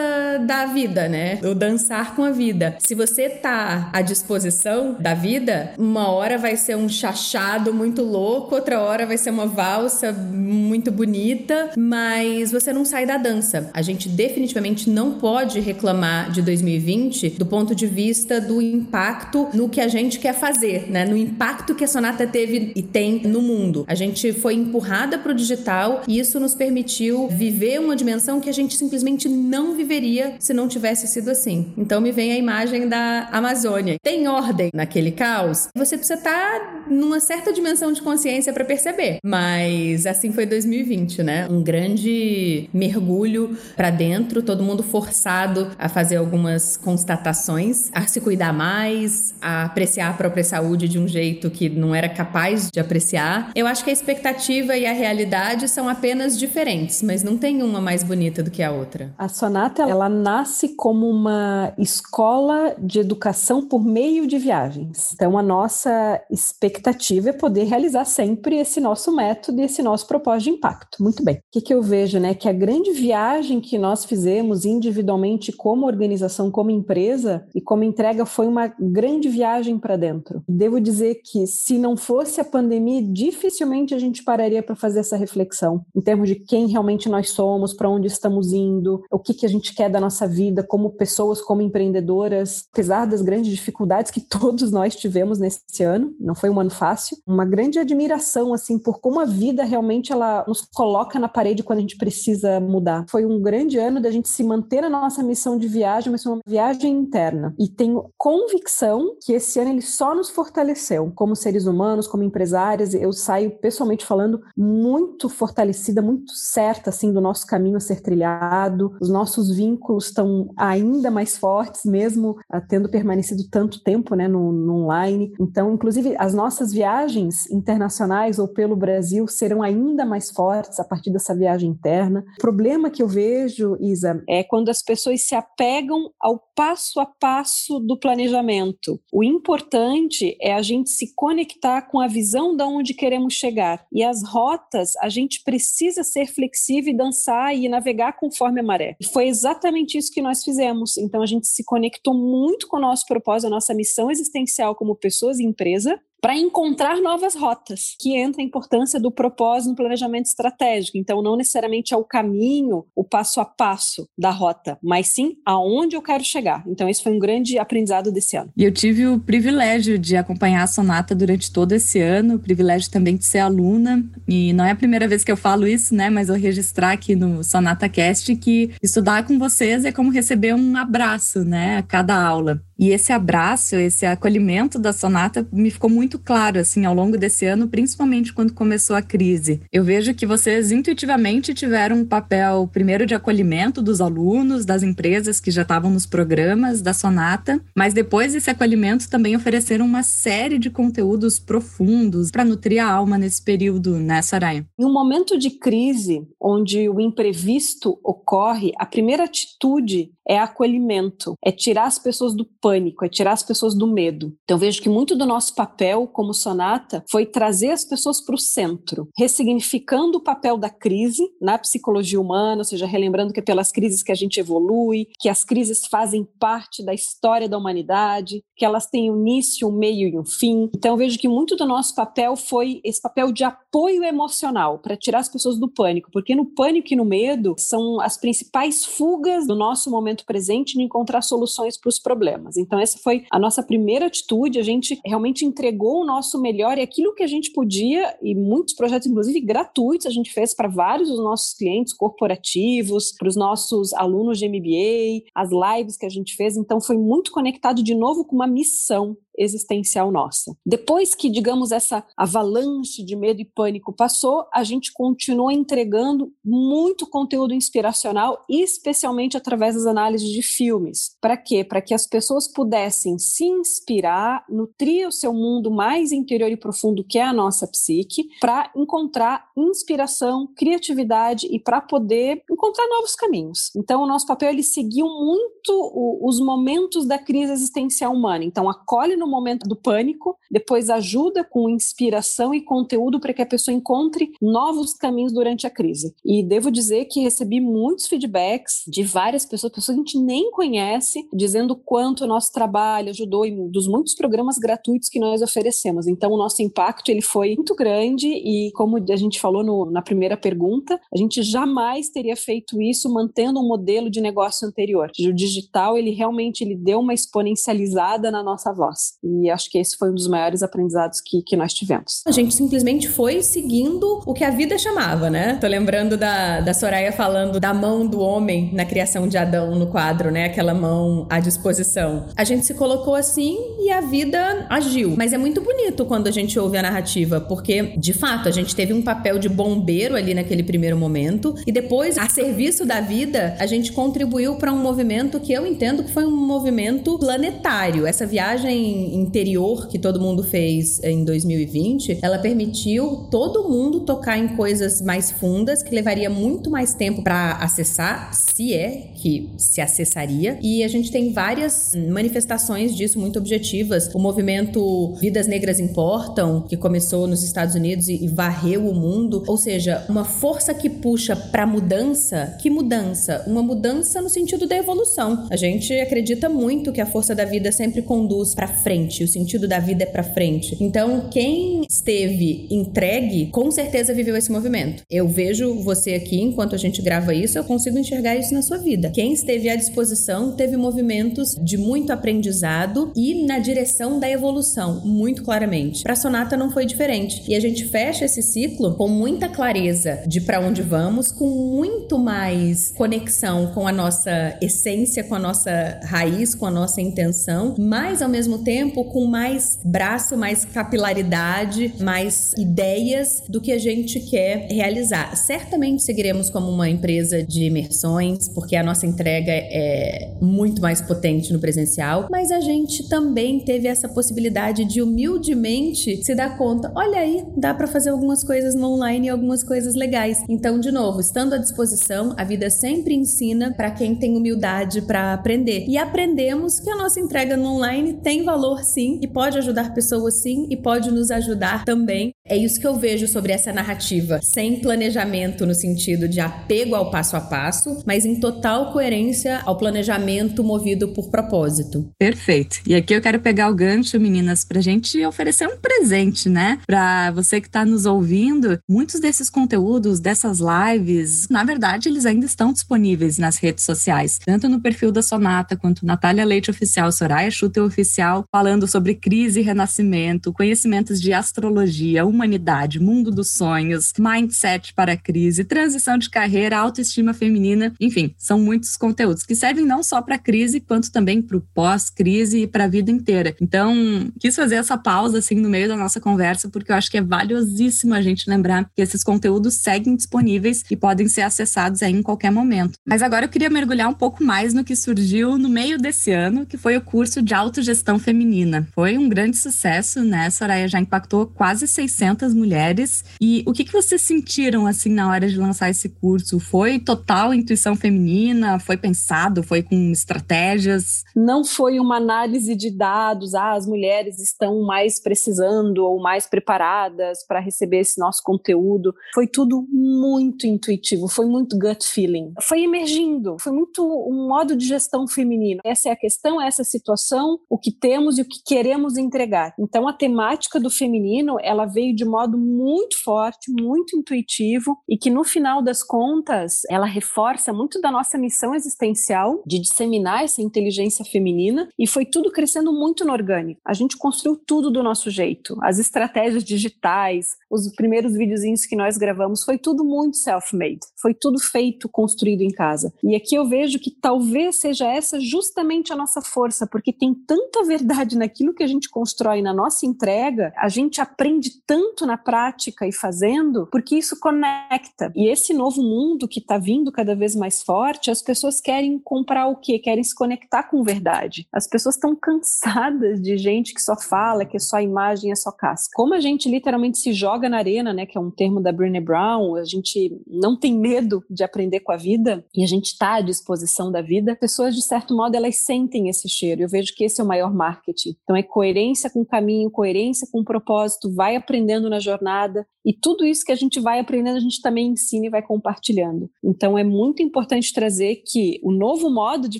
da 0.46 0.66
vida, 0.66 1.08
né? 1.08 1.40
O 1.44 1.56
dançar 1.76 2.16
com 2.16 2.24
a 2.24 2.32
vida. 2.32 2.78
Se 2.80 2.96
você 2.96 3.28
tá 3.28 3.90
à 3.92 4.02
disposição 4.02 4.96
da 4.98 5.14
vida, 5.14 5.74
uma 5.78 6.10
hora 6.10 6.38
vai 6.38 6.56
ser 6.56 6.78
um 6.78 6.88
chachado 6.88 7.74
muito 7.74 8.02
louco, 8.02 8.56
outra 8.56 8.80
hora 8.80 9.06
vai 9.06 9.18
ser 9.18 9.30
uma 9.30 9.46
valsa 9.46 10.14
muito 10.14 10.90
bonita, 10.90 11.72
mas 11.78 12.54
você 12.54 12.72
não 12.72 12.86
sai 12.86 13.06
da 13.06 13.18
dança. 13.18 13.70
A 13.74 13.82
gente 13.82 14.08
definitivamente 14.08 14.90
não 14.90 15.20
pode 15.20 15.60
reclamar 15.60 16.32
de 16.32 16.42
2020 16.42 17.32
do 17.32 17.46
ponto 17.46 17.76
de 17.76 17.88
vista 17.88 18.40
do 18.40 18.62
impacto 18.62 19.50
no 19.54 19.68
que 19.68 19.82
a 19.82 19.90
gente 19.90 20.18
quer 20.18 20.34
fazer, 20.34 20.90
né? 20.90 21.04
No 21.04 21.18
impacto 21.18 21.76
que 21.76 21.84
a 21.84 21.88
Sonata 21.88 22.26
teve 22.26 22.72
e 22.74 22.82
tem 22.82 23.22
no 23.26 23.42
mundo. 23.42 23.84
A 23.86 23.96
gente 23.96 24.32
foi 24.32 24.54
empurrada 24.54 25.18
para 25.18 25.34
o 25.34 25.36
digital 25.36 26.04
e 26.08 26.20
isso 26.20 26.40
nos 26.40 26.56
permitiu 26.56 27.28
viver 27.28 27.82
uma 27.82 27.98
dimensão 27.98 28.40
que 28.40 28.50
a 28.50 28.54
gente 28.54 28.78
simplesmente 28.78 29.28
não 29.28 29.76
viveria 29.76 30.36
se 30.40 30.54
não 30.54 30.70
tivesse 30.70 31.06
sido 31.08 31.30
assim. 31.30 31.65
Então 31.78 32.02
me 32.02 32.12
vem 32.12 32.32
a 32.32 32.38
imagem 32.38 32.88
da 32.88 33.28
Amazônia. 33.32 33.96
Tem 34.02 34.28
ordem 34.28 34.70
naquele 34.74 35.12
caos? 35.12 35.68
Você 35.76 35.98
precisa 35.98 36.20
estar 36.20 36.32
tá 36.32 36.86
numa 36.90 37.20
certa 37.20 37.52
dimensão 37.52 37.92
de 37.92 38.02
consciência 38.02 38.54
para 38.54 38.66
perceber. 38.66 39.20
Mas 39.24 40.06
assim 40.06 40.32
foi 40.32 40.46
2020, 40.46 41.24
né? 41.24 41.48
Um 41.50 41.62
grande 41.64 42.70
mergulho 42.74 43.58
para 43.76 43.90
dentro, 43.90 44.42
todo 44.42 44.64
mundo 44.64 44.84
forçado 44.84 45.72
a 45.78 45.90
fazer 45.90 46.18
algumas 46.18 46.78
constatações, 46.78 47.90
a 47.94 48.06
se 48.08 48.22
cuidar 48.22 48.54
mais, 48.54 49.34
a 49.42 49.66
apreciar 49.66 50.10
a 50.10 50.14
própria 50.14 50.44
saúde 50.44 50.88
de 50.88 51.00
um 51.00 51.08
jeito 51.08 51.50
que 51.50 51.70
não 51.70 51.94
era 51.94 52.10
capaz 52.10 52.70
de 52.72 52.80
apreciar. 52.80 53.52
Eu 53.56 53.68
acho 53.68 53.84
que 53.84 53.90
a 53.90 53.94
expectativa 53.94 54.78
e 54.78 54.86
a 54.86 54.94
realidade 54.94 55.68
são 55.68 55.90
apenas 55.90 56.38
diferentes, 56.38 57.02
mas 57.02 57.24
não 57.24 57.38
tem 57.38 57.62
uma 57.64 57.82
mais 57.82 58.04
bonita 58.04 58.42
do 58.44 58.52
que 58.52 58.64
a 58.64 58.72
outra. 58.72 59.14
A 59.18 59.28
Sonata, 59.28 59.84
ela 59.84 60.10
nasce 60.10 60.76
como 60.76 61.10
uma 61.10 61.45
escola 61.78 62.76
de 62.78 63.00
educação 63.00 63.68
por 63.68 63.84
meio 63.84 64.28
de 64.28 64.38
viagens. 64.38 65.14
Então, 65.14 65.38
a 65.38 65.44
nossa 65.44 66.22
expectativa 66.30 67.30
é 67.30 67.34
poder 67.34 67.64
realizar 67.64 68.06
sempre 68.06 68.58
esse 68.58 68.80
nosso 68.80 69.16
método 69.16 69.62
e 69.62 69.66
esse 69.66 69.82
nosso 69.82 70.08
propósito 70.08 70.44
de 70.46 70.58
impacto. 70.58 71.02
Muito 71.02 71.24
bem. 71.24 71.36
O 71.36 71.40
que, 71.52 71.62
que 71.62 71.74
eu 71.74 71.82
vejo, 71.82 72.20
né? 72.20 72.34
Que 72.34 72.50
a 72.50 72.54
grande 72.54 72.92
viagem 72.92 73.60
que 73.60 73.78
nós 73.78 74.06
fizemos 74.06 74.66
individualmente 74.66 75.52
como 75.52 75.86
organização, 75.86 76.52
como 76.52 76.72
empresa 76.72 77.46
e 77.54 77.62
como 77.62 77.84
entrega 77.84 78.26
foi 78.26 78.48
uma 78.48 78.68
grande 78.80 79.30
viagem 79.30 79.78
para 79.80 79.98
dentro. 79.98 80.44
Devo 80.48 80.80
dizer 80.80 81.22
que 81.24 81.48
se 81.48 81.78
não 81.78 81.96
fosse 81.98 82.40
a 82.42 82.46
pandemia, 82.46 83.02
dificilmente 83.02 83.94
a 83.94 84.00
gente 84.00 84.24
pararia 84.24 84.62
para 84.62 84.76
fazer 84.76 85.00
essa 85.00 85.18
reflexão 85.18 85.86
em 85.96 86.02
termos 86.02 86.28
de 86.28 86.36
quem 86.36 86.68
realmente 86.68 87.10
nós 87.10 87.30
somos, 87.30 87.74
para 87.74 87.90
onde 87.90 88.08
estamos 88.08 88.52
indo, 88.54 89.04
o 89.12 89.20
que, 89.20 89.34
que 89.34 89.46
a 89.46 89.50
gente 89.50 89.74
quer 89.74 89.90
da 89.90 90.00
nossa 90.00 90.28
vida 90.28 90.64
como 90.64 90.92
pessoas, 90.92 91.35
como 91.42 91.62
empreendedoras, 91.62 92.66
apesar 92.72 93.06
das 93.06 93.22
grandes 93.22 93.52
dificuldades 93.52 94.12
que 94.12 94.22
todos 94.28 94.72
nós 94.72 94.96
tivemos 94.96 95.40
nesse 95.40 95.84
ano, 95.84 96.14
não 96.20 96.36
foi 96.36 96.50
um 96.50 96.60
ano 96.60 96.72
fácil, 96.72 97.18
uma 97.26 97.46
grande 97.46 97.80
admiração 97.80 98.54
assim 98.54 98.78
por 98.78 99.00
como 99.00 99.20
a 99.20 99.26
vida 99.26 99.64
realmente 99.64 100.12
ela 100.12 100.44
nos 100.48 100.62
coloca 100.62 101.20
na 101.20 101.28
parede 101.28 101.64
quando 101.64 101.80
a 101.80 101.82
gente 101.82 101.98
precisa 101.98 102.60
mudar. 102.60 103.06
Foi 103.10 103.26
um 103.26 103.42
grande 103.42 103.78
ano 103.78 104.02
da 104.02 104.12
gente 104.12 104.30
se 104.30 104.44
manter 104.44 104.82
na 104.82 104.90
nossa 104.90 105.24
missão 105.24 105.46
missão 105.46 105.58
de 105.58 105.68
viagem, 105.68 106.12
mas 106.12 106.26
uma 106.26 106.40
viagem 106.46 106.92
interna. 106.92 107.54
E 107.60 107.68
tenho 107.68 108.10
convicção 108.18 109.16
que 109.24 109.34
esse 109.34 109.60
ano 109.60 109.72
ele 109.72 109.82
só 109.82 110.16
nos 110.16 110.30
fortaleceu 110.30 111.12
como 111.14 111.36
seres 111.36 111.66
humanos, 111.66 112.08
como 112.08 112.24
empresárias. 112.24 112.94
Eu 112.94 113.14
saio 113.14 113.52
pessoalmente 113.60 114.06
falando 114.06 114.42
muito 114.58 115.30
fortalecida, 115.30 116.02
muito 116.02 116.32
certa 116.34 116.90
assim 116.90 117.14
do 117.14 117.22
nosso 117.22 117.46
caminho 117.46 117.78
a 117.78 117.80
ser 117.80 118.02
trilhado. 118.02 118.96
Os 119.00 119.10
nossos 119.10 119.52
vínculos 119.52 120.06
estão 120.06 120.50
ainda 120.58 121.12
mais 121.12 121.25
fortes, 121.38 121.86
mesmo 121.86 122.32
uh, 122.32 122.62
tendo 122.68 122.90
permanecido 122.90 123.48
tanto 123.50 123.82
tempo, 123.82 124.16
né, 124.16 124.28
no, 124.28 124.52
no 124.52 124.84
online. 124.84 125.34
Então, 125.40 125.74
inclusive, 125.74 126.16
as 126.18 126.34
nossas 126.34 126.74
viagens 126.74 127.50
internacionais 127.50 128.40
ou 128.40 128.48
pelo 128.48 128.76
Brasil 128.76 129.28
serão 129.28 129.64
ainda 129.64 130.06
mais 130.06 130.30
fortes 130.32 130.80
a 130.80 130.84
partir 130.84 131.12
dessa 131.12 131.36
viagem 131.36 131.70
interna. 131.70 132.24
O 132.38 132.42
problema 132.42 132.90
que 132.90 133.02
eu 133.02 133.08
vejo, 133.08 133.78
Isa, 133.80 134.22
é 134.28 134.44
quando 134.44 134.70
as 134.70 134.82
pessoas 134.82 135.26
se 135.26 135.36
apegam 135.36 136.12
ao 136.20 136.40
passo 136.56 137.00
a 137.00 137.06
passo 137.06 137.80
do 137.80 137.98
planejamento. 138.00 139.00
O 139.12 139.24
importante 139.24 140.38
é 140.42 140.54
a 140.54 140.62
gente 140.62 140.90
se 140.90 141.14
conectar 141.16 141.84
com 141.84 142.00
a 142.00 142.08
visão 142.08 142.56
de 142.56 142.64
onde 142.64 142.94
queremos 142.94 143.34
chegar. 143.34 143.86
E 143.92 144.04
as 144.04 144.24
rotas, 144.24 144.96
a 145.02 145.10
gente 145.10 145.44
precisa 145.44 146.04
ser 146.04 146.28
flexível 146.28 146.94
e 146.94 146.98
dançar 146.98 147.56
e 147.56 147.70
navegar 147.70 148.14
conforme 148.14 148.60
a 148.60 148.64
maré. 148.64 148.96
E 149.00 149.06
foi 149.06 149.28
exatamente 149.28 149.98
isso 149.98 150.12
que 150.12 150.22
nós 150.22 150.44
fizemos. 150.44 150.98
Então 150.98 151.15
a 151.22 151.26
gente 151.26 151.48
se 151.48 151.64
conectou 151.64 152.14
muito 152.14 152.68
com 152.68 152.78
o 152.78 152.82
nosso 152.82 153.06
propósito, 153.06 153.48
a 153.48 153.50
nossa 153.50 153.74
missão 153.74 154.10
existencial 154.10 154.76
como 154.76 154.96
pessoas 154.96 155.40
e 155.40 155.44
empresa, 155.44 156.00
para 156.26 156.36
encontrar 156.36 157.00
novas 157.04 157.36
rotas, 157.36 157.96
que 158.00 158.18
entra 158.18 158.42
a 158.42 158.44
importância 158.44 159.00
do 159.00 159.12
propósito 159.12 159.70
no 159.70 159.76
planejamento 159.76 160.26
estratégico. 160.26 160.98
Então, 160.98 161.22
não 161.22 161.38
necessariamente 161.38 161.94
é 161.94 161.98
o 161.98 162.04
caminho, 162.04 162.84
o 162.96 163.04
passo 163.04 163.40
a 163.40 163.46
passo 163.46 164.10
da 164.18 164.32
rota, 164.32 164.76
mas 164.82 165.06
sim 165.06 165.36
aonde 165.46 165.96
eu 165.96 166.02
quero 166.02 166.24
chegar. 166.24 166.64
Então, 166.66 166.90
esse 166.90 167.04
foi 167.04 167.12
um 167.12 167.20
grande 167.20 167.60
aprendizado 167.60 168.12
desse 168.12 168.36
ano. 168.36 168.52
E 168.58 168.64
eu 168.64 168.72
tive 168.72 169.06
o 169.06 169.20
privilégio 169.20 170.00
de 170.00 170.18
acompanhar 170.18 170.64
a 170.64 170.68
Sonata 170.68 171.14
durante 171.14 171.52
todo 171.52 171.74
esse 171.74 172.00
ano, 172.00 172.38
o 172.38 172.40
privilégio 172.40 172.90
também 172.90 173.16
de 173.16 173.24
ser 173.24 173.38
aluna. 173.38 174.04
E 174.28 174.52
não 174.52 174.66
é 174.66 174.72
a 174.72 174.76
primeira 174.76 175.08
vez 175.08 175.24
que 175.24 175.32
eu 175.32 175.38
falo 175.38 175.68
isso, 175.68 175.94
né? 175.94 176.10
Mas 176.10 176.30
eu 176.30 176.36
registrar 176.36 176.94
aqui 176.94 177.16
no 177.16 177.44
Sonata 177.44 177.88
Cast 177.88 178.36
que 178.38 178.72
estudar 178.82 179.28
com 179.28 179.38
vocês 179.38 179.86
é 179.86 179.92
como 179.92 180.10
receber 180.10 180.56
um 180.56 180.76
abraço, 180.76 181.46
né? 181.46 181.78
A 181.78 181.84
cada 181.84 182.20
aula. 182.20 182.64
E 182.78 182.90
esse 182.90 183.14
abraço, 183.14 183.76
esse 183.76 184.06
acolhimento 184.06 184.78
da 184.78 184.92
Sonata 184.92 185.48
me 185.52 185.72
ficou 185.72 185.90
muito 185.90 186.15
claro 186.18 186.60
assim 186.60 186.86
ao 186.86 186.94
longo 186.94 187.18
desse 187.18 187.46
ano, 187.46 187.68
principalmente 187.68 188.34
quando 188.34 188.54
começou 188.54 188.96
a 188.96 189.02
crise. 189.02 189.62
Eu 189.72 189.84
vejo 189.84 190.14
que 190.14 190.26
vocês 190.26 190.72
intuitivamente 190.72 191.54
tiveram 191.54 191.98
um 191.98 192.06
papel 192.06 192.70
primeiro 192.72 193.06
de 193.06 193.16
acolhimento 193.16 193.82
dos 193.82 194.02
alunos, 194.02 194.66
das 194.66 194.84
empresas 194.84 195.40
que 195.40 195.52
já 195.52 195.62
estavam 195.62 195.92
nos 195.92 196.06
programas 196.06 196.82
da 196.82 196.94
Sonata, 196.94 197.62
mas 197.76 197.94
depois 197.94 198.34
desse 198.34 198.50
acolhimento 198.50 199.10
também 199.10 199.36
ofereceram 199.36 199.86
uma 199.86 200.04
série 200.04 200.58
de 200.58 200.70
conteúdos 200.70 201.40
profundos 201.40 202.32
para 202.32 202.46
nutrir 202.46 202.84
a 202.84 202.92
alma 202.92 203.18
nesse 203.18 203.42
período, 203.42 203.98
né, 203.98 204.22
Saraya? 204.22 204.66
Em 204.80 204.86
um 204.86 204.94
momento 204.94 205.38
de 205.38 205.50
crise, 205.50 206.28
onde 206.40 206.90
o 206.90 207.00
imprevisto 207.00 208.00
ocorre, 208.04 208.72
a 208.78 208.86
primeira 208.86 209.24
atitude 209.24 210.12
é 210.28 210.40
acolhimento, 210.40 211.36
é 211.44 211.52
tirar 211.52 211.86
as 211.86 212.00
pessoas 212.00 212.34
do 212.34 212.46
pânico, 212.46 213.06
é 213.06 213.10
tirar 213.10 213.34
as 213.34 213.44
pessoas 213.44 213.76
do 213.76 213.86
medo. 213.86 214.34
Então 214.44 214.58
vejo 214.58 214.82
que 214.82 214.90
muito 214.90 215.16
do 215.16 215.26
nosso 215.26 215.54
papel 215.54 215.95
como 216.08 216.34
sonata 216.34 217.04
foi 217.10 217.26
trazer 217.26 217.72
as 217.72 217.86
pessoas 217.86 218.20
para 218.20 218.36
o 218.36 218.40
centro, 218.40 219.08
ressignificando 219.18 220.18
o 220.18 220.24
papel 220.24 220.58
da 220.58 220.70
crise 220.70 221.24
na 221.42 221.58
psicologia 221.58 222.20
humana, 222.20 222.62
ou 222.62 222.64
seja, 222.64 222.86
relembrando 222.86 223.32
que 223.32 223.40
é 223.40 223.44
pelas 223.44 223.72
crises 223.72 224.02
que 224.02 224.12
a 224.12 224.16
gente 224.16 224.40
evolui, 224.40 225.08
que 225.20 225.30
as 225.30 225.44
crises 225.44 225.86
fazem 225.86 226.28
parte 226.40 226.84
da 226.84 226.94
história 226.94 227.48
da 227.48 227.58
humanidade, 227.58 228.44
que 228.56 228.66
elas 228.66 228.88
têm 228.88 229.12
um 229.12 229.20
início, 229.20 229.68
um 229.68 229.72
meio 229.72 230.08
e 230.08 230.18
um 230.18 230.26
fim. 230.26 230.70
Então 230.76 230.98
vejo 230.98 231.20
que 231.20 231.28
muito 231.28 231.56
do 231.56 231.66
nosso 231.66 231.94
papel 231.96 232.36
foi 232.36 232.82
esse 232.84 233.02
papel 233.02 233.32
de 233.32 233.44
apoio 233.44 234.04
emocional 234.04 234.80
para 234.80 234.98
tirar 234.98 235.20
as 235.20 235.30
pessoas 235.30 235.60
do 235.60 235.70
pânico, 235.70 236.10
porque 236.12 236.36
no 236.36 236.46
pânico 236.46 236.94
e 236.94 236.96
no 236.96 237.06
medo 237.06 237.56
são 237.58 238.00
as 238.02 238.18
principais 238.18 238.86
fugas 238.86 239.46
do 239.46 239.56
nosso 239.56 239.92
momento 239.92 240.26
presente 240.26 240.76
de 240.78 240.84
encontrar 240.84 241.22
soluções 241.22 241.78
para 241.78 241.90
os 241.90 242.00
problemas. 242.00 242.58
Então, 242.58 242.80
essa 242.80 242.98
foi 242.98 243.26
a 243.32 243.40
nossa 243.40 243.62
primeira 243.62 244.08
atitude. 244.08 244.60
A 244.60 244.64
gente 244.64 245.00
realmente 245.06 245.46
entregou 245.46 245.85
o 245.86 246.06
nosso 246.06 246.40
melhor 246.40 246.78
e 246.78 246.82
aquilo 246.82 247.14
que 247.14 247.24
a 247.24 247.28
gente 247.28 247.52
podia, 247.52 248.18
e 248.22 248.34
muitos 248.34 248.74
projetos, 248.74 249.08
inclusive 249.08 249.40
gratuitos, 249.42 250.08
a 250.08 250.12
gente 250.12 250.32
fez 250.32 250.54
para 250.54 250.68
vários 250.68 251.10
dos 251.10 251.20
nossos 251.20 251.54
clientes 251.54 251.94
corporativos, 251.94 253.12
para 253.12 253.28
os 253.28 253.36
nossos 253.36 253.94
alunos 253.94 254.40
de 254.40 254.48
MBA, 254.48 255.30
as 255.34 255.50
lives 255.52 255.98
que 255.98 256.06
a 256.06 256.10
gente 256.10 256.36
fez. 256.36 256.58
Então, 256.58 256.82
foi 256.82 256.98
muito 256.98 257.32
conectado 257.32 257.84
de 257.84 257.94
novo 257.94 258.26
com 258.26 258.36
uma 258.36 258.48
missão 258.48 259.18
existencial 259.38 260.12
nossa. 260.12 260.56
Depois 260.66 261.14
que, 261.14 261.30
digamos, 261.30 261.72
essa 261.72 262.06
avalanche 262.16 263.04
de 263.04 263.16
medo 263.16 263.42
e 263.42 263.46
pânico 263.46 263.94
passou, 263.94 264.46
a 264.54 264.64
gente 264.64 264.92
continuou 264.94 265.52
entregando 265.52 266.32
muito 266.44 267.08
conteúdo 267.08 267.54
inspiracional, 267.54 268.44
especialmente 268.50 269.38
através 269.38 269.76
das 269.76 269.86
análises 269.86 270.30
de 270.30 270.42
filmes. 270.42 271.16
Para 271.20 271.38
quê? 271.38 271.64
Para 271.64 271.82
que 271.82 271.94
as 271.94 272.08
pessoas 272.08 272.48
pudessem 272.48 273.18
se 273.18 273.46
inspirar, 273.46 274.46
nutrir 274.50 275.08
o 275.08 275.12
seu 275.12 275.34
mundo 275.34 275.70
mais 275.76 276.12
interior 276.12 276.50
e 276.50 276.58
profundo, 276.58 277.04
que 277.04 277.20
é 277.20 277.24
a 277.24 277.34
nossa 277.34 277.68
psique, 277.68 278.30
para 278.40 278.72
encontrar 278.76 279.50
inspiração, 279.56 280.48
criatividade 280.56 281.48
e 281.52 281.60
para 281.60 281.82
poder 281.82 282.44
encontrar 282.50 282.88
novos 282.88 283.16
caminhos. 283.16 283.72
Então, 283.76 284.02
o 284.02 284.08
nosso 284.08 284.26
papel 284.26 284.50
ele 284.50 284.64
seguiu 284.64 285.06
muito 285.06 285.55
o, 285.74 286.28
os 286.28 286.40
momentos 286.40 287.08
da 287.08 287.18
crise 287.18 287.52
existencial 287.52 288.14
humana. 288.14 288.44
Então, 288.44 288.70
acolhe 288.70 289.16
no 289.16 289.28
momento 289.28 289.68
do 289.68 289.76
pânico, 289.76 290.38
depois 290.50 290.90
ajuda 290.90 291.44
com 291.44 291.70
inspiração 291.70 292.54
e 292.54 292.62
conteúdo 292.62 293.20
para 293.20 293.34
que 293.34 293.42
a 293.42 293.46
pessoa 293.46 293.76
encontre 293.76 294.32
novos 294.42 294.94
caminhos 294.94 295.34
durante 295.34 295.66
a 295.68 295.70
crise. 295.70 296.14
E 296.24 296.44
devo 296.44 296.72
dizer 296.72 297.06
que 297.06 297.22
recebi 297.22 297.60
muitos 297.60 298.08
feedbacks 298.08 298.84
de 298.88 299.04
várias 299.04 299.46
pessoas, 299.46 299.72
pessoas 299.72 299.96
que 299.96 300.02
a 300.02 300.04
gente 300.04 300.20
nem 300.20 300.52
conhece, 300.52 301.28
dizendo 301.34 301.76
quanto 301.76 302.24
o 302.24 302.28
nosso 302.28 302.52
trabalho 302.52 303.10
ajudou 303.10 303.46
e 303.46 303.52
dos 303.70 303.88
muitos 303.88 304.16
programas 304.16 304.58
gratuitos 304.58 305.10
que 305.10 305.20
nós 305.20 305.42
oferecemos. 305.42 306.08
Então, 306.08 306.32
o 306.32 306.38
nosso 306.38 306.62
impacto 306.62 307.10
ele 307.10 307.22
foi 307.22 307.56
muito 307.56 307.76
grande 307.76 308.28
e, 308.28 308.72
como 308.74 308.98
a 308.98 309.16
gente 309.16 309.40
falou 309.40 309.64
no, 309.64 309.90
na 309.92 310.02
primeira 310.02 310.38
pergunta, 310.38 311.00
a 311.14 311.18
gente 311.18 311.42
jamais 311.42 312.10
teria 312.10 312.36
feito 312.36 312.82
isso 312.82 313.12
mantendo 313.12 313.60
um 313.60 313.68
modelo 313.68 314.10
de 314.10 314.22
negócio 314.22 314.68
anterior. 314.68 315.10
O 315.20 315.34
digital, 315.56 315.98
ele 315.98 316.12
realmente 316.12 316.64
ele 316.64 316.76
deu 316.76 317.00
uma 317.00 317.14
exponencializada 317.14 318.30
na 318.30 318.44
nossa 318.44 318.72
voz. 318.74 319.14
E 319.24 319.50
acho 319.50 319.70
que 319.70 319.78
esse 319.78 319.98
foi 319.98 320.12
um 320.12 320.16
dos 320.16 320.28
maiores 320.28 320.62
aprendizados 320.62 321.22
que, 321.22 321.42
que 321.42 321.56
nós 321.56 321.74
tivemos. 321.74 322.22
A 322.26 322.32
gente 322.32 322.54
simplesmente 322.54 323.08
foi 323.08 323.42
seguindo 323.42 324.22
o 324.26 324.34
que 324.34 324.44
a 324.44 324.50
vida 324.50 324.78
chamava, 324.78 325.30
né? 325.30 325.58
Tô 325.60 325.68
lembrando 325.68 326.18
da, 326.18 326.62
da 326.62 326.74
Soraya 326.74 327.12
falando 327.12 327.60
da 327.60 327.74
mão 327.74 328.06
do 328.06 328.20
homem 328.20 328.74
na 328.74 328.86
criação 328.86 329.28
de 329.28 329.38
Adão 329.38 329.76
no 329.76 329.88
quadro, 329.88 330.32
né? 330.32 330.46
Aquela 330.46 330.74
mão 330.74 331.28
à 331.30 331.40
disposição. 331.40 332.28
A 332.36 332.44
gente 332.44 332.66
se 332.66 332.74
colocou 332.74 333.16
assim 333.16 333.58
e 333.80 333.92
a 333.92 334.02
vida 334.02 334.66
agiu. 334.70 335.16
Mas 335.18 335.34
é 335.34 335.38
muito 335.38 335.62
bonito 335.62 336.06
quando 336.06 336.28
a 336.28 336.32
gente 336.32 336.60
ouve 336.60 336.78
a 336.78 336.82
narrativa, 336.82 337.40
porque, 337.40 337.96
de 337.98 338.14
fato, 338.14 338.50
a 338.50 338.52
gente 338.52 338.76
teve 338.76 338.94
um 338.94 339.02
papel 339.02 339.40
de 339.40 339.48
bombeiro 339.48 340.16
ali 340.16 340.34
naquele 340.34 340.64
primeiro 340.64 340.98
momento 340.98 341.56
e 341.66 341.72
depois, 341.72 342.18
a 342.18 342.28
serviço 342.28 342.86
da 342.86 343.00
vida, 343.00 343.56
a 343.60 343.66
gente 343.66 343.92
contribuiu 343.92 344.56
para 344.56 344.72
um 344.72 344.78
movimento 344.78 345.40
que 345.46 345.54
eu 345.54 345.66
entendo 345.66 346.04
que 346.04 346.12
foi 346.12 346.26
um 346.26 346.36
movimento 346.36 347.20
planetário. 347.20 348.08
Essa 348.08 348.26
viagem 348.26 349.16
interior 349.16 349.88
que 349.88 350.00
todo 350.00 350.20
mundo 350.20 350.44
fez 350.44 351.00
em 351.04 351.24
2020, 351.24 352.18
ela 352.22 352.40
permitiu 352.40 353.28
todo 353.30 353.70
mundo 353.70 354.00
tocar 354.00 354.40
em 354.40 354.56
coisas 354.56 355.02
mais 355.02 355.30
fundas 355.30 355.84
que 355.84 355.94
levaria 355.94 356.32
muito 356.32 356.72
mais 356.72 356.96
tempo 356.96 357.22
para 357.22 357.58
acessar, 357.58 358.34
se 358.34 358.74
é 358.74 359.12
que 359.16 359.52
se 359.56 359.80
acessaria. 359.80 360.58
E 360.64 360.84
a 360.84 360.88
gente 360.88 361.12
tem 361.12 361.32
várias 361.32 361.94
manifestações 362.10 362.96
disso 362.96 363.20
muito 363.20 363.38
objetivas. 363.38 364.10
O 364.16 364.20
movimento 364.20 365.14
Vidas 365.22 365.46
Negras 365.46 365.80
Importam, 365.80 366.62
que 366.62 366.76
começou 366.76 367.28
nos 367.28 367.44
Estados 367.44 367.76
Unidos 367.76 368.08
e, 368.10 368.28
varreu 368.28 368.90
o 368.90 368.96
mundo, 368.96 369.44
ou 369.46 369.58
seja, 369.58 370.04
uma 370.10 370.26
força 370.26 370.74
que 370.74 370.90
puxa 370.90 371.36
para 371.36 371.68
mudança. 371.68 372.58
Que 372.60 372.70
mudança? 372.70 373.44
Uma 373.46 373.62
mudança 373.62 374.20
no 374.22 374.30
sentido 374.30 374.66
da 374.66 374.76
evolução. 374.76 375.35
A 375.50 375.56
gente 375.56 375.94
acredita 375.94 376.50
muito 376.50 376.92
que 376.92 377.02
a 377.02 377.06
força 377.06 377.36
da 377.36 377.46
vida 377.46 377.72
sempre 377.72 378.02
conduz 378.02 378.54
para 378.56 378.68
frente 378.68 379.24
o 379.24 379.28
sentido 379.28 379.68
da 379.68 379.80
vida 379.80 380.04
é 380.04 380.06
para 380.06 380.24
frente. 380.24 380.78
Então, 380.80 381.28
quem 381.30 381.82
esteve 381.90 382.68
entregue, 382.70 383.48
com 383.48 383.70
certeza 383.72 384.14
viveu 384.14 384.36
esse 384.36 384.52
movimento. 384.52 385.04
Eu 385.10 385.28
vejo 385.28 385.76
você 385.82 386.14
aqui, 386.14 386.40
enquanto 386.42 386.76
a 386.76 386.78
gente 386.78 387.02
grava 387.02 387.34
isso, 387.34 387.58
eu 387.58 387.64
consigo 387.64 387.98
enxergar 387.98 388.36
isso 388.36 388.54
na 388.54 388.62
sua 388.62 388.78
vida. 388.78 389.12
Quem 389.12 389.34
esteve 389.34 389.70
à 389.70 389.76
disposição 389.76 390.56
teve 390.56 390.78
movimentos 390.78 391.56
de 391.62 391.78
muito 391.78 392.12
aprendizado 392.12 393.12
e 393.16 393.46
na 393.46 393.60
direção 393.60 394.20
da 394.20 394.30
evolução, 394.30 395.02
muito 395.06 395.44
claramente. 395.44 396.04
Para 396.04 396.16
Sonata 396.16 396.56
não 396.56 396.72
foi 396.72 396.86
diferente. 396.86 397.44
E 397.48 397.56
a 397.56 397.60
gente 397.60 397.86
fecha 397.86 398.26
esse 398.26 398.42
ciclo 398.42 398.96
com 398.96 399.08
muita 399.08 399.50
clareza 399.50 400.24
de 400.28 400.40
para 400.40 400.60
onde 400.60 400.82
vamos, 400.82 401.32
com 401.32 401.48
muito 401.48 402.18
mais 402.18 402.92
conexão 402.96 403.68
com 403.74 403.88
a 403.88 403.92
nossa 403.92 404.58
essência, 404.62 405.24
com 405.28 405.36
a 405.36 405.40
nossa 405.40 406.00
raiz, 406.04 406.56
com 406.56 406.66
a 406.66 406.72
nossa 406.72 407.02
intenção, 407.02 407.76
mas 407.78 408.22
ao 408.22 408.30
mesmo 408.30 408.60
tempo 408.60 409.06
com 409.06 409.26
mais 409.26 409.80
braço, 409.84 410.38
mais 410.38 410.66
capilaridade, 410.66 411.94
mais 412.00 412.54
ideias 412.58 413.44
do 413.48 413.60
que 413.62 413.72
a 413.72 413.78
gente 413.78 414.20
quer 414.20 414.68
realizar. 414.70 415.36
Certamente 415.36 416.04
seguiremos 416.04 416.50
como 416.50 416.70
uma 416.70 416.90
empresa 416.90 417.44
de 417.44 417.66
imersões, 417.66 418.48
porque 418.50 418.76
a 418.76 418.84
nossa 418.84 419.06
entrega 419.06 419.52
é 419.52 420.34
muito 420.42 420.82
mais 420.82 421.02
potente 421.02 421.52
no 421.52 421.60
presencial, 421.60 422.28
mas 422.30 422.52
a 422.52 422.60
gente 422.60 423.08
também 423.10 423.60
teve 423.60 423.88
essa 423.88 424.08
possibilidade 424.08 424.86
de 424.86 425.02
humildemente 425.02 426.24
se 426.24 426.36
dar 426.36 426.58
conta, 426.58 426.92
olha 426.96 427.20
aí, 427.20 427.44
dá 427.58 427.74
para 427.74 427.88
fazer 427.88 428.10
algumas 428.10 428.44
coisas 428.44 428.76
no 428.76 428.94
online 428.94 429.28
e 429.28 429.30
algumas 429.30 429.64
coisas 429.64 429.96
legais. 429.96 430.44
Então, 430.50 430.80
de 430.80 430.92
novo, 430.92 431.20
estando 431.20 431.54
à 431.54 431.58
disposição, 431.58 432.34
a 432.38 432.44
vida 432.44 432.70
sempre 432.70 433.14
ensina 433.14 433.74
para 433.74 433.92
quem 433.92 434.16
tem 434.16 434.38
humildade 434.38 435.02
para 435.06 435.34
aprender. 435.34 435.86
E 435.88 435.98
aprendemos 435.98 436.80
que 436.80 436.90
a 436.90 436.96
nossa 436.96 437.20
entrega 437.20 437.56
no 437.56 437.76
online 437.76 438.14
tem 438.24 438.44
valor 438.44 438.84
sim 438.84 439.20
e 439.22 439.28
pode 439.28 439.58
ajudar 439.58 439.94
pessoas 439.94 440.42
sim 440.42 440.68
e 440.70 440.76
pode 440.78 441.12
nos 441.12 441.32
ajudar 441.32 441.86
também. 441.86 442.32
É 442.48 442.56
isso 442.56 442.80
que 442.80 442.86
eu 442.86 442.96
vejo 442.96 443.28
sobre 443.28 443.52
essa 443.52 443.74
narrativa, 443.74 444.40
sem 444.44 444.80
planejamento 444.80 445.66
no 445.66 445.74
sentido 445.74 446.28
de 446.28 446.40
apego 446.40 446.96
ao 446.96 447.10
passo 447.10 447.36
a 447.36 447.42
passo, 447.42 448.04
mas 448.06 448.26
em 448.26 448.40
total 448.40 448.92
coerência 448.92 449.62
ao 449.66 449.78
planejamento 449.78 450.64
movido 450.64 451.08
por 451.10 451.30
propósito. 451.30 452.10
Perfeito. 452.20 452.82
E 452.86 452.94
aqui 452.94 453.14
eu 453.14 453.22
quero 453.22 453.40
pegar 453.40 453.70
o 453.70 453.76
gancho, 453.76 454.20
meninas, 454.20 454.64
para 454.64 454.82
gente 454.82 455.24
oferecer 455.26 455.68
um 455.68 455.78
presente, 455.78 456.50
né? 456.50 456.80
Para 456.86 457.32
você 457.32 457.60
que 457.60 457.68
está 457.68 457.86
nos 457.86 458.06
ouvindo, 458.06 458.80
muitos 458.90 459.20
desses 459.20 459.50
conteúdos, 459.50 460.20
dessas 460.20 460.60
lives, 460.60 461.48
na 461.50 461.64
verdade, 461.64 462.10
eles 462.10 462.26
ainda 462.26 462.46
estão 462.46 462.72
disponíveis 462.72 463.38
nas 463.38 463.58
redes 463.58 463.84
sociais, 463.84 464.40
tanto 464.46 464.70
no 464.70 464.80
perfil 464.80 464.95
da 465.12 465.22
Sonata 465.22 465.76
quanto 465.76 466.06
Natália 466.06 466.46
Leite 466.46 466.72
Oficial, 466.72 467.12
Soraya 467.12 467.52
Schutter 467.52 467.84
Oficial, 467.84 468.46
falando 468.52 468.88
sobre 468.88 469.14
crise 469.14 469.60
e 469.60 469.64
renascimento, 469.64 470.54
conhecimentos 470.54 471.22
de 471.22 471.34
astrologia, 471.34 472.26
humanidade, 472.26 473.00
mundo 473.00 473.30
dos 473.30 473.52
sonhos, 473.52 474.14
mindset 474.18 474.94
para 474.94 475.18
crise, 475.18 475.64
transição 475.64 476.18
de 476.18 476.30
carreira, 476.30 476.78
autoestima 476.78 477.34
feminina, 477.34 477.94
enfim, 478.00 478.34
são 478.38 478.60
muitos 478.60 478.96
conteúdos 478.96 479.44
que 479.44 479.56
servem 479.56 479.86
não 479.86 480.02
só 480.02 480.22
para 480.22 480.38
crise, 480.38 480.80
quanto 480.80 481.12
também 481.12 481.42
para 481.42 481.58
o 481.58 481.62
pós-crise 481.74 482.62
e 482.62 482.68
para 482.68 482.86
a 482.86 482.88
vida 482.88 483.12
inteira. 483.12 483.56
Então, 483.62 484.32
quis 484.40 484.56
fazer 484.56 484.76
essa 484.76 484.98
pausa 484.98 485.40
assim 485.40 485.56
no 485.56 485.70
meio 485.70 485.88
da 485.88 485.98
nossa 485.98 486.20
conversa, 486.22 486.70
porque 486.70 486.92
eu 486.92 486.96
acho 486.96 487.12
que 487.12 487.18
é 487.18 487.22
valiosíssimo 487.22 488.14
a 488.14 488.22
gente 488.22 488.50
lembrar 488.50 488.90
que 488.96 489.02
esses 489.02 489.24
conteúdos 489.24 489.74
seguem 489.76 490.16
disponíveis 490.16 490.84
e 490.90 490.96
podem 490.96 491.28
ser 491.28 491.42
acessados 491.42 492.02
aí 492.02 492.14
em 492.14 492.22
qualquer 492.22 492.52
momento. 492.52 492.98
Mas 493.06 493.22
agora 493.22 493.46
eu 493.46 493.50
queria 493.50 493.70
mergulhar 493.70 494.08
um 494.08 494.14
pouco 494.14 494.44
mais 494.44 494.74
no 494.74 494.84
que 494.86 494.96
surgiu 494.96 495.58
no 495.58 495.68
meio 495.68 495.98
desse 495.98 496.32
ano, 496.32 496.66
que 496.66 496.78
foi 496.78 496.96
o 496.96 497.02
curso 497.02 497.42
de 497.42 497.54
autogestão 497.54 498.18
feminina. 498.18 498.88
Foi 498.94 499.18
um 499.18 499.28
grande 499.28 499.58
sucesso, 499.58 500.24
né? 500.24 500.50
Soraya 500.50 500.88
já 500.88 501.00
impactou 501.00 501.48
quase 501.48 501.88
600 501.88 502.46
600 502.46 502.54
mulheres. 502.54 503.24
E 503.42 503.64
o 503.68 503.74
que, 503.74 503.84
que 503.84 503.92
vocês 503.92 504.22
sentiram 504.22 504.86
assim 504.86 505.10
na 505.10 505.30
hora 505.30 505.48
de 505.48 505.58
lançar 505.58 505.90
esse 505.90 506.10
curso? 506.10 506.60
Foi 506.60 507.00
total 507.00 507.54
intuição 507.54 507.96
feminina? 507.96 508.80
Foi 508.80 508.98
pensado? 508.98 509.64
Foi 509.64 509.82
com 509.82 510.12
estratégias? 510.12 511.24
Não 511.36 511.64
foi 511.64 512.00
uma 512.00 512.18
análise 512.18 512.76
de 512.76 512.90
dados, 512.90 513.56
ah, 513.56 513.74
as 513.74 513.88
mulheres 513.88 514.40
estão 514.40 514.82
mais 514.84 515.22
precisando 515.22 516.00
ou 516.00 516.22
mais 516.22 516.48
preparadas 516.48 517.46
para 517.46 517.60
receber 517.60 518.00
esse 518.00 518.20
nosso 518.20 518.42
conteúdo. 518.44 519.14
Foi 519.34 519.48
tudo 519.48 519.86
muito 519.92 520.68
intuitivo, 520.68 521.28
foi 521.28 521.46
muito 521.46 521.78
gut 521.78 522.06
feeling. 522.06 522.54
Foi 522.62 522.82
emergindo, 522.82 523.58
foi 523.60 523.72
muito 523.72 524.04
um 524.04 524.48
modo 524.48 524.75
de 524.76 524.86
gestão 524.86 525.28
feminino. 525.28 525.82
Essa 525.84 526.10
é 526.10 526.12
a 526.12 526.16
questão, 526.16 526.62
essa 526.62 526.82
é 526.82 526.86
situação, 526.86 527.60
o 527.70 527.78
que 527.78 527.92
temos 527.92 528.38
e 528.38 528.42
o 528.42 528.46
que 528.46 528.62
queremos 528.66 529.18
entregar. 529.18 529.74
Então 529.80 530.08
a 530.08 530.14
temática 530.14 530.80
do 530.80 530.90
feminino, 530.90 531.58
ela 531.62 531.86
veio 531.86 532.16
de 532.16 532.26
modo 532.26 532.58
muito 532.58 533.22
forte, 533.24 533.72
muito 533.72 534.18
intuitivo 534.18 534.98
e 535.10 535.18
que 535.18 535.30
no 535.30 535.44
final 535.44 535.82
das 535.82 536.04
contas 536.04 536.82
ela 536.90 537.06
reforça 537.06 537.74
muito 537.74 538.00
da 538.02 538.12
nossa 538.12 538.38
missão 538.38 538.74
existencial 538.74 539.62
de 539.66 539.80
disseminar 539.80 540.44
essa 540.44 540.62
inteligência 540.62 541.24
feminina 541.26 541.90
e 542.00 542.08
foi 542.08 542.26
tudo 542.26 542.52
crescendo 542.52 542.92
muito 542.92 543.26
no 543.26 543.34
orgânico. 543.34 543.80
A 543.86 543.94
gente 543.94 544.18
construiu 544.18 544.56
tudo 544.56 544.90
do 544.92 545.04
nosso 545.04 545.30
jeito, 545.30 545.78
as 545.82 546.00
estratégias 546.00 546.64
digitais, 546.64 547.56
os 547.70 547.92
primeiros 547.96 548.34
videozinhos 548.34 548.86
que 548.86 548.96
nós 548.96 549.18
gravamos, 549.18 549.64
foi 549.64 549.78
tudo 549.78 550.04
muito 550.04 550.38
self-made, 550.38 551.00
foi 551.22 551.34
tudo 551.34 551.60
feito, 551.60 552.10
construído 552.10 552.62
em 552.62 552.72
casa. 552.72 553.14
E 553.24 553.36
aqui 553.36 553.56
eu 553.56 553.68
vejo 553.68 554.00
que 554.00 554.12
talvez 554.12 554.65
seja 554.72 555.08
essa 555.08 555.40
justamente 555.40 556.14
a 556.14 556.16
nossa 556.16 556.42
força, 556.42 556.88
porque 556.88 557.12
tem 557.12 557.34
tanta 557.34 557.84
verdade 557.84 558.38
naquilo 558.38 558.74
que 558.74 558.84
a 558.84 558.88
gente 558.88 559.10
constrói 559.10 559.62
na 559.62 559.74
nossa 559.74 560.06
entrega, 560.06 560.74
a 560.78 560.90
gente 560.90 561.22
aprende 561.22 561.82
tanto 561.86 562.06
tanto 562.16 562.26
na 562.26 562.38
prática 562.38 563.08
e 563.08 563.12
fazendo, 563.12 563.88
porque 563.92 564.16
isso 564.16 564.40
conecta. 564.40 565.32
E 565.36 565.48
esse 565.48 565.74
novo 565.74 566.02
mundo 566.02 566.48
que 566.48 566.60
está 566.60 566.78
vindo 566.78 567.12
cada 567.12 567.36
vez 567.36 567.56
mais 567.56 567.84
forte, 567.84 568.32
as 568.32 568.42
pessoas 568.42 568.80
querem 568.80 569.20
comprar 569.20 569.68
o 569.68 569.76
quê? 569.76 570.00
Querem 570.00 570.24
se 570.24 570.34
conectar 570.34 570.84
com 570.84 571.04
verdade. 571.04 571.68
As 571.74 571.88
pessoas 571.88 572.16
estão 572.16 572.36
cansadas 572.36 573.42
de 573.42 573.58
gente 573.58 573.94
que 573.94 574.02
só 574.02 574.16
fala, 574.18 574.66
que 574.66 574.78
é 574.78 574.80
só 574.80 575.00
imagem, 575.00 575.52
é 575.52 575.56
só 575.56 575.72
casca. 575.72 576.12
Como 576.16 576.34
a 576.34 576.40
gente 576.40 576.70
literalmente 576.70 577.18
se 577.18 577.34
joga 577.34 577.68
na 577.68 577.78
arena, 577.78 578.14
né, 578.14 578.26
que 578.26 578.38
é 578.38 578.42
um 578.42 578.52
termo 578.52 578.82
da 578.82 578.92
Brené 578.92 579.20
Brown, 579.20 579.76
a 579.76 579.84
gente 579.84 580.42
não 580.48 580.78
tem 580.78 580.98
medo 580.98 581.44
de 581.50 581.64
aprender 581.64 582.00
com 582.00 582.12
a 582.12 582.18
vida 582.18 582.66
e 582.74 582.84
a 582.84 582.88
gente 582.88 583.08
está 583.08 583.36
à 583.36 583.42
disposição 583.42 584.12
da 584.12 584.22
vida, 584.22 584.55
pessoas 584.56 584.96
de 584.96 585.02
certo 585.02 585.36
modo 585.36 585.56
elas 585.56 585.78
sentem 585.78 586.30
esse 586.30 586.48
cheiro. 586.50 586.82
Eu 586.82 586.90
vejo 586.90 587.14
que 587.14 587.24
esse 587.24 587.40
é 587.40 587.44
o 587.44 587.48
maior 587.48 587.74
marketing. 587.74 588.36
Então 588.44 588.56
é 588.56 588.64
coerência 588.64 589.30
com 589.30 589.42
o 589.42 589.46
caminho, 589.46 589.92
coerência 589.92 590.48
com 590.52 590.62
o 590.62 590.66
propósito, 590.66 591.34
vai 591.34 591.56
aprendendo 591.56 592.10
na 592.10 592.20
jornada 592.20 592.88
e 593.06 593.14
tudo 593.14 593.46
isso 593.46 593.64
que 593.64 593.72
a 593.72 593.76
gente 593.76 594.00
vai 594.00 594.20
aprendendo 594.20 594.58
a 594.58 594.60
gente 594.60 594.82
também 594.82 595.08
ensina 595.08 595.46
e 595.46 595.50
vai 595.50 595.62
compartilhando. 595.62 596.50
Então 596.64 596.98
é 596.98 597.04
muito 597.04 597.44
importante 597.44 597.94
trazer 597.94 598.42
que 598.46 598.80
o 598.84 598.92
novo 598.92 599.30
modo 599.30 599.70
de 599.70 599.80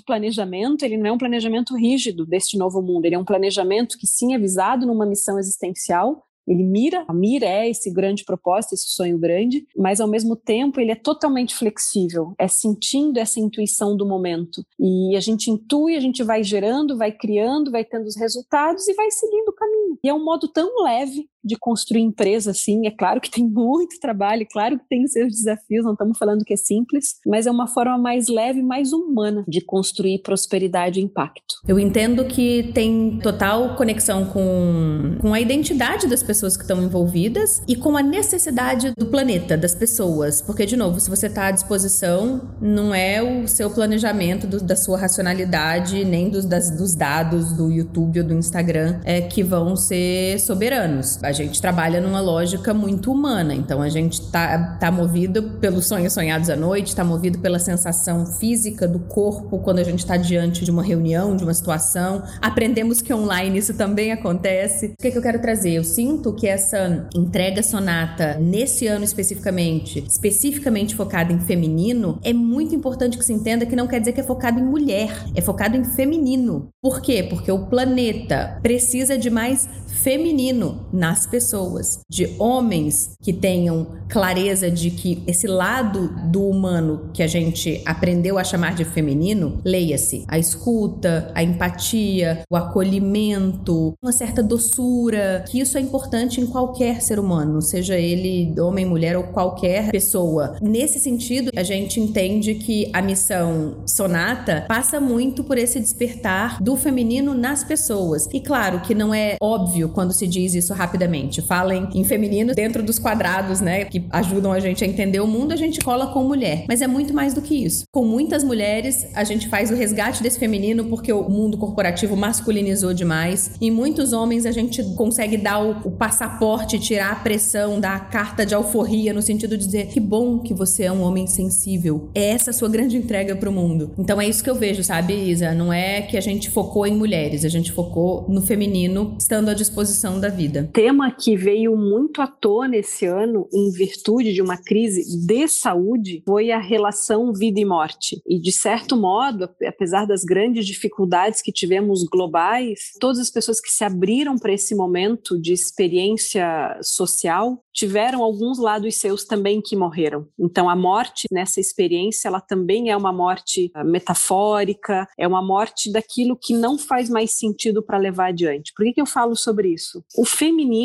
planejamento, 0.00 0.84
ele 0.84 0.96
não 0.96 1.06
é 1.06 1.12
um 1.12 1.18
planejamento 1.18 1.76
rígido 1.76 2.24
deste 2.24 2.56
novo 2.56 2.80
mundo, 2.80 3.04
ele 3.04 3.16
é 3.16 3.18
um 3.18 3.24
planejamento 3.24 3.98
que 3.98 4.06
sim 4.06 4.34
é 4.34 4.38
visado 4.38 4.86
numa 4.86 5.04
missão 5.04 5.38
existencial, 5.38 6.26
ele 6.46 6.62
mira, 6.62 7.04
a 7.08 7.12
mira 7.12 7.46
é 7.46 7.68
esse 7.68 7.90
grande 7.90 8.24
propósito, 8.24 8.74
esse 8.74 8.88
sonho 8.88 9.18
grande, 9.18 9.66
mas 9.76 10.00
ao 10.00 10.08
mesmo 10.08 10.36
tempo 10.36 10.80
ele 10.80 10.92
é 10.92 10.94
totalmente 10.94 11.54
flexível, 11.54 12.34
é 12.38 12.46
sentindo 12.46 13.18
essa 13.18 13.40
intuição 13.40 13.96
do 13.96 14.06
momento. 14.06 14.64
E 14.78 15.16
a 15.16 15.20
gente 15.20 15.50
intui, 15.50 15.96
a 15.96 16.00
gente 16.00 16.22
vai 16.22 16.42
gerando, 16.42 16.96
vai 16.96 17.10
criando, 17.10 17.70
vai 17.70 17.84
tendo 17.84 18.06
os 18.06 18.16
resultados 18.16 18.86
e 18.86 18.94
vai 18.94 19.10
seguindo 19.10 19.48
o 19.48 19.54
caminho. 19.54 19.98
E 20.04 20.08
é 20.08 20.14
um 20.14 20.24
modo 20.24 20.48
tão 20.48 20.82
leve 20.82 21.28
de 21.46 21.56
construir 21.56 22.02
empresa, 22.02 22.50
assim. 22.50 22.86
É 22.86 22.90
claro 22.90 23.20
que 23.20 23.30
tem 23.30 23.44
muito 23.48 23.98
trabalho, 24.00 24.42
é 24.42 24.46
claro 24.50 24.78
que 24.78 24.88
tem 24.88 25.06
seus 25.06 25.32
desafios, 25.32 25.84
não 25.84 25.92
estamos 25.92 26.18
falando 26.18 26.44
que 26.44 26.54
é 26.54 26.56
simples, 26.56 27.16
mas 27.26 27.46
é 27.46 27.50
uma 27.50 27.66
forma 27.66 27.96
mais 27.98 28.28
leve, 28.28 28.62
mais 28.62 28.92
humana 28.92 29.44
de 29.46 29.60
construir 29.60 30.22
prosperidade 30.22 31.00
e 31.00 31.02
impacto. 31.02 31.56
Eu 31.66 31.78
entendo 31.78 32.24
que 32.24 32.70
tem 32.74 33.18
total 33.22 33.76
conexão 33.76 34.26
com, 34.26 35.16
com 35.20 35.32
a 35.32 35.40
identidade 35.40 36.06
das 36.06 36.22
pessoas 36.22 36.56
que 36.56 36.62
estão 36.62 36.82
envolvidas 36.82 37.62
e 37.68 37.76
com 37.76 37.96
a 37.96 38.02
necessidade 38.02 38.92
do 38.96 39.06
planeta, 39.06 39.56
das 39.56 39.74
pessoas. 39.74 40.42
Porque, 40.42 40.66
de 40.66 40.76
novo, 40.76 41.00
se 41.00 41.08
você 41.08 41.26
está 41.26 41.46
à 41.46 41.50
disposição, 41.50 42.54
não 42.60 42.94
é 42.94 43.22
o 43.22 43.46
seu 43.46 43.70
planejamento 43.70 44.46
do, 44.46 44.60
da 44.60 44.76
sua 44.76 44.98
racionalidade, 44.98 46.04
nem 46.04 46.28
dos, 46.28 46.44
das, 46.44 46.70
dos 46.70 46.94
dados 46.94 47.52
do 47.52 47.70
YouTube 47.70 48.20
ou 48.20 48.26
do 48.26 48.34
Instagram 48.34 49.00
é, 49.04 49.20
que 49.20 49.42
vão 49.42 49.76
ser 49.76 50.38
soberanos. 50.40 51.22
A 51.22 51.32
gente 51.44 51.60
trabalha 51.60 52.00
numa 52.00 52.20
lógica 52.20 52.72
muito 52.74 53.12
humana, 53.12 53.54
então 53.54 53.82
a 53.82 53.88
gente 53.88 54.20
tá, 54.30 54.76
tá 54.80 54.90
movido 54.90 55.42
pelos 55.60 55.86
sonhos 55.86 56.12
sonhados 56.12 56.50
à 56.50 56.56
noite, 56.56 56.94
tá 56.94 57.04
movido 57.04 57.38
pela 57.38 57.58
sensação 57.58 58.26
física 58.26 58.88
do 58.88 58.98
corpo 58.98 59.58
quando 59.58 59.78
a 59.78 59.84
gente 59.84 60.00
está 60.00 60.16
diante 60.16 60.64
de 60.64 60.70
uma 60.70 60.82
reunião, 60.82 61.36
de 61.36 61.44
uma 61.44 61.54
situação. 61.54 62.22
Aprendemos 62.40 63.00
que 63.00 63.12
online 63.12 63.58
isso 63.58 63.74
também 63.74 64.12
acontece. 64.12 64.86
O 64.86 65.02
que, 65.02 65.08
é 65.08 65.10
que 65.10 65.18
eu 65.18 65.22
quero 65.22 65.40
trazer? 65.40 65.72
Eu 65.72 65.84
sinto 65.84 66.32
que 66.32 66.46
essa 66.46 67.08
entrega 67.14 67.62
sonata, 67.62 68.38
nesse 68.38 68.86
ano 68.86 69.04
especificamente, 69.04 70.04
especificamente 70.08 70.94
focada 70.94 71.32
em 71.32 71.40
feminino, 71.40 72.18
é 72.22 72.32
muito 72.32 72.74
importante 72.74 73.18
que 73.18 73.24
se 73.24 73.32
entenda 73.32 73.66
que 73.66 73.76
não 73.76 73.86
quer 73.86 74.00
dizer 74.00 74.12
que 74.12 74.20
é 74.20 74.24
focado 74.24 74.58
em 74.58 74.64
mulher, 74.64 75.10
é 75.34 75.40
focado 75.40 75.76
em 75.76 75.84
feminino. 75.84 76.68
Por 76.82 77.00
quê? 77.00 77.22
Porque 77.28 77.50
o 77.50 77.66
planeta 77.66 78.58
precisa 78.62 79.18
de 79.18 79.28
mais 79.28 79.68
feminino 79.86 80.86
nas 80.92 81.25
pessoas, 81.26 82.00
de 82.08 82.34
homens 82.38 83.16
que 83.22 83.32
tenham 83.32 83.86
clareza 84.08 84.70
de 84.70 84.90
que 84.90 85.22
esse 85.26 85.46
lado 85.46 86.08
do 86.30 86.48
humano 86.48 87.10
que 87.12 87.22
a 87.22 87.26
gente 87.26 87.82
aprendeu 87.84 88.38
a 88.38 88.44
chamar 88.44 88.74
de 88.74 88.84
feminino, 88.84 89.60
leia-se 89.64 90.24
a 90.28 90.38
escuta, 90.38 91.30
a 91.34 91.42
empatia, 91.42 92.42
o 92.50 92.56
acolhimento, 92.56 93.94
uma 94.02 94.12
certa 94.12 94.42
doçura, 94.42 95.44
que 95.48 95.60
isso 95.60 95.76
é 95.76 95.80
importante 95.80 96.40
em 96.40 96.46
qualquer 96.46 97.02
ser 97.02 97.18
humano, 97.18 97.60
seja 97.60 97.98
ele 97.98 98.54
homem, 98.60 98.84
mulher 98.84 99.16
ou 99.16 99.24
qualquer 99.24 99.90
pessoa. 99.90 100.56
Nesse 100.60 100.98
sentido, 100.98 101.50
a 101.56 101.62
gente 101.62 102.00
entende 102.00 102.54
que 102.54 102.90
a 102.92 103.02
missão 103.02 103.82
Sonata 103.86 104.64
passa 104.68 105.00
muito 105.00 105.44
por 105.44 105.58
esse 105.58 105.80
despertar 105.80 106.62
do 106.62 106.76
feminino 106.76 107.34
nas 107.34 107.64
pessoas. 107.64 108.28
E 108.32 108.40
claro 108.40 108.80
que 108.80 108.94
não 108.94 109.12
é 109.12 109.36
óbvio 109.40 109.88
quando 109.88 110.12
se 110.12 110.26
diz 110.26 110.54
isso 110.54 110.72
rapidamente. 110.72 111.15
Falem 111.46 111.88
em 111.94 112.04
feminino 112.04 112.54
dentro 112.54 112.82
dos 112.82 112.98
quadrados, 112.98 113.60
né, 113.60 113.84
que 113.84 114.04
ajudam 114.10 114.52
a 114.52 114.60
gente 114.60 114.84
a 114.84 114.86
entender 114.86 115.20
o 115.20 115.26
mundo, 115.26 115.52
a 115.52 115.56
gente 115.56 115.80
cola 115.80 116.08
com 116.08 116.24
mulher. 116.24 116.64
Mas 116.68 116.82
é 116.82 116.86
muito 116.86 117.14
mais 117.14 117.34
do 117.34 117.42
que 117.42 117.54
isso. 117.54 117.84
Com 117.92 118.04
muitas 118.04 118.42
mulheres, 118.42 119.06
a 119.14 119.24
gente 119.24 119.48
faz 119.48 119.70
o 119.70 119.74
resgate 119.74 120.22
desse 120.22 120.38
feminino 120.38 120.84
porque 120.84 121.12
o 121.12 121.28
mundo 121.28 121.56
corporativo 121.56 122.16
masculinizou 122.16 122.92
demais. 122.92 123.52
E 123.60 123.70
muitos 123.70 124.12
homens 124.12 124.46
a 124.46 124.52
gente 124.52 124.82
consegue 124.94 125.36
dar 125.36 125.62
o, 125.62 125.88
o 125.88 125.90
passaporte, 125.90 126.78
tirar 126.78 127.12
a 127.12 127.16
pressão, 127.16 127.80
dar 127.80 127.96
a 127.96 128.00
carta 128.00 128.44
de 128.44 128.54
alforria 128.54 129.12
no 129.12 129.22
sentido 129.22 129.56
de 129.56 129.64
dizer 129.64 129.86
que 129.86 130.00
bom 130.00 130.38
que 130.38 130.54
você 130.54 130.84
é 130.84 130.92
um 130.92 131.02
homem 131.02 131.26
sensível. 131.26 132.10
É 132.14 132.30
essa 132.30 132.50
a 132.50 132.54
sua 132.54 132.68
grande 132.68 132.96
entrega 132.96 133.34
para 133.36 133.48
o 133.48 133.52
mundo. 133.52 133.92
Então 133.98 134.20
é 134.20 134.28
isso 134.28 134.42
que 134.42 134.50
eu 134.50 134.54
vejo, 134.54 134.82
sabe, 134.82 135.14
Isa? 135.14 135.54
Não 135.54 135.72
é 135.72 136.02
que 136.02 136.16
a 136.16 136.20
gente 136.20 136.50
focou 136.50 136.86
em 136.86 136.96
mulheres, 136.96 137.44
a 137.44 137.48
gente 137.48 137.72
focou 137.72 138.24
no 138.28 138.42
feminino 138.42 139.16
estando 139.18 139.48
à 139.48 139.54
disposição 139.54 140.20
da 140.20 140.28
vida. 140.28 140.68
Tema 140.96 141.10
que 141.10 141.36
veio 141.36 141.76
muito 141.76 142.22
à 142.22 142.26
tona 142.26 142.78
esse 142.78 143.04
ano 143.04 143.46
em 143.52 143.70
virtude 143.70 144.32
de 144.32 144.40
uma 144.40 144.56
crise 144.56 145.04
de 145.26 145.46
saúde 145.46 146.22
foi 146.26 146.50
a 146.50 146.58
relação 146.58 147.34
vida 147.34 147.60
e 147.60 147.66
morte. 147.66 148.22
E 148.26 148.40
de 148.40 148.50
certo 148.50 148.96
modo, 148.96 149.46
apesar 149.66 150.06
das 150.06 150.24
grandes 150.24 150.64
dificuldades 150.64 151.42
que 151.42 151.52
tivemos 151.52 152.02
globais, 152.04 152.92
todas 152.98 153.18
as 153.18 153.28
pessoas 153.28 153.60
que 153.60 153.68
se 153.68 153.84
abriram 153.84 154.38
para 154.38 154.54
esse 154.54 154.74
momento 154.74 155.38
de 155.38 155.52
experiência 155.52 156.78
social 156.82 157.62
tiveram 157.76 158.24
alguns 158.24 158.58
lados 158.58 158.96
seus 158.96 159.26
também 159.26 159.60
que 159.60 159.76
morreram. 159.76 160.26
Então 160.40 160.66
a 160.70 160.74
morte 160.74 161.26
nessa 161.30 161.60
experiência, 161.60 162.28
ela 162.28 162.40
também 162.40 162.90
é 162.90 162.96
uma 162.96 163.12
morte 163.12 163.70
ah, 163.74 163.84
metafórica, 163.84 165.06
é 165.18 165.28
uma 165.28 165.44
morte 165.44 165.92
daquilo 165.92 166.38
que 166.40 166.54
não 166.54 166.78
faz 166.78 167.10
mais 167.10 167.32
sentido 167.32 167.82
para 167.82 167.98
levar 167.98 168.28
adiante. 168.28 168.72
Por 168.74 168.82
que, 168.86 168.94
que 168.94 169.00
eu 169.00 169.04
falo 169.04 169.36
sobre 169.36 169.68
isso? 169.68 170.02
O 170.16 170.24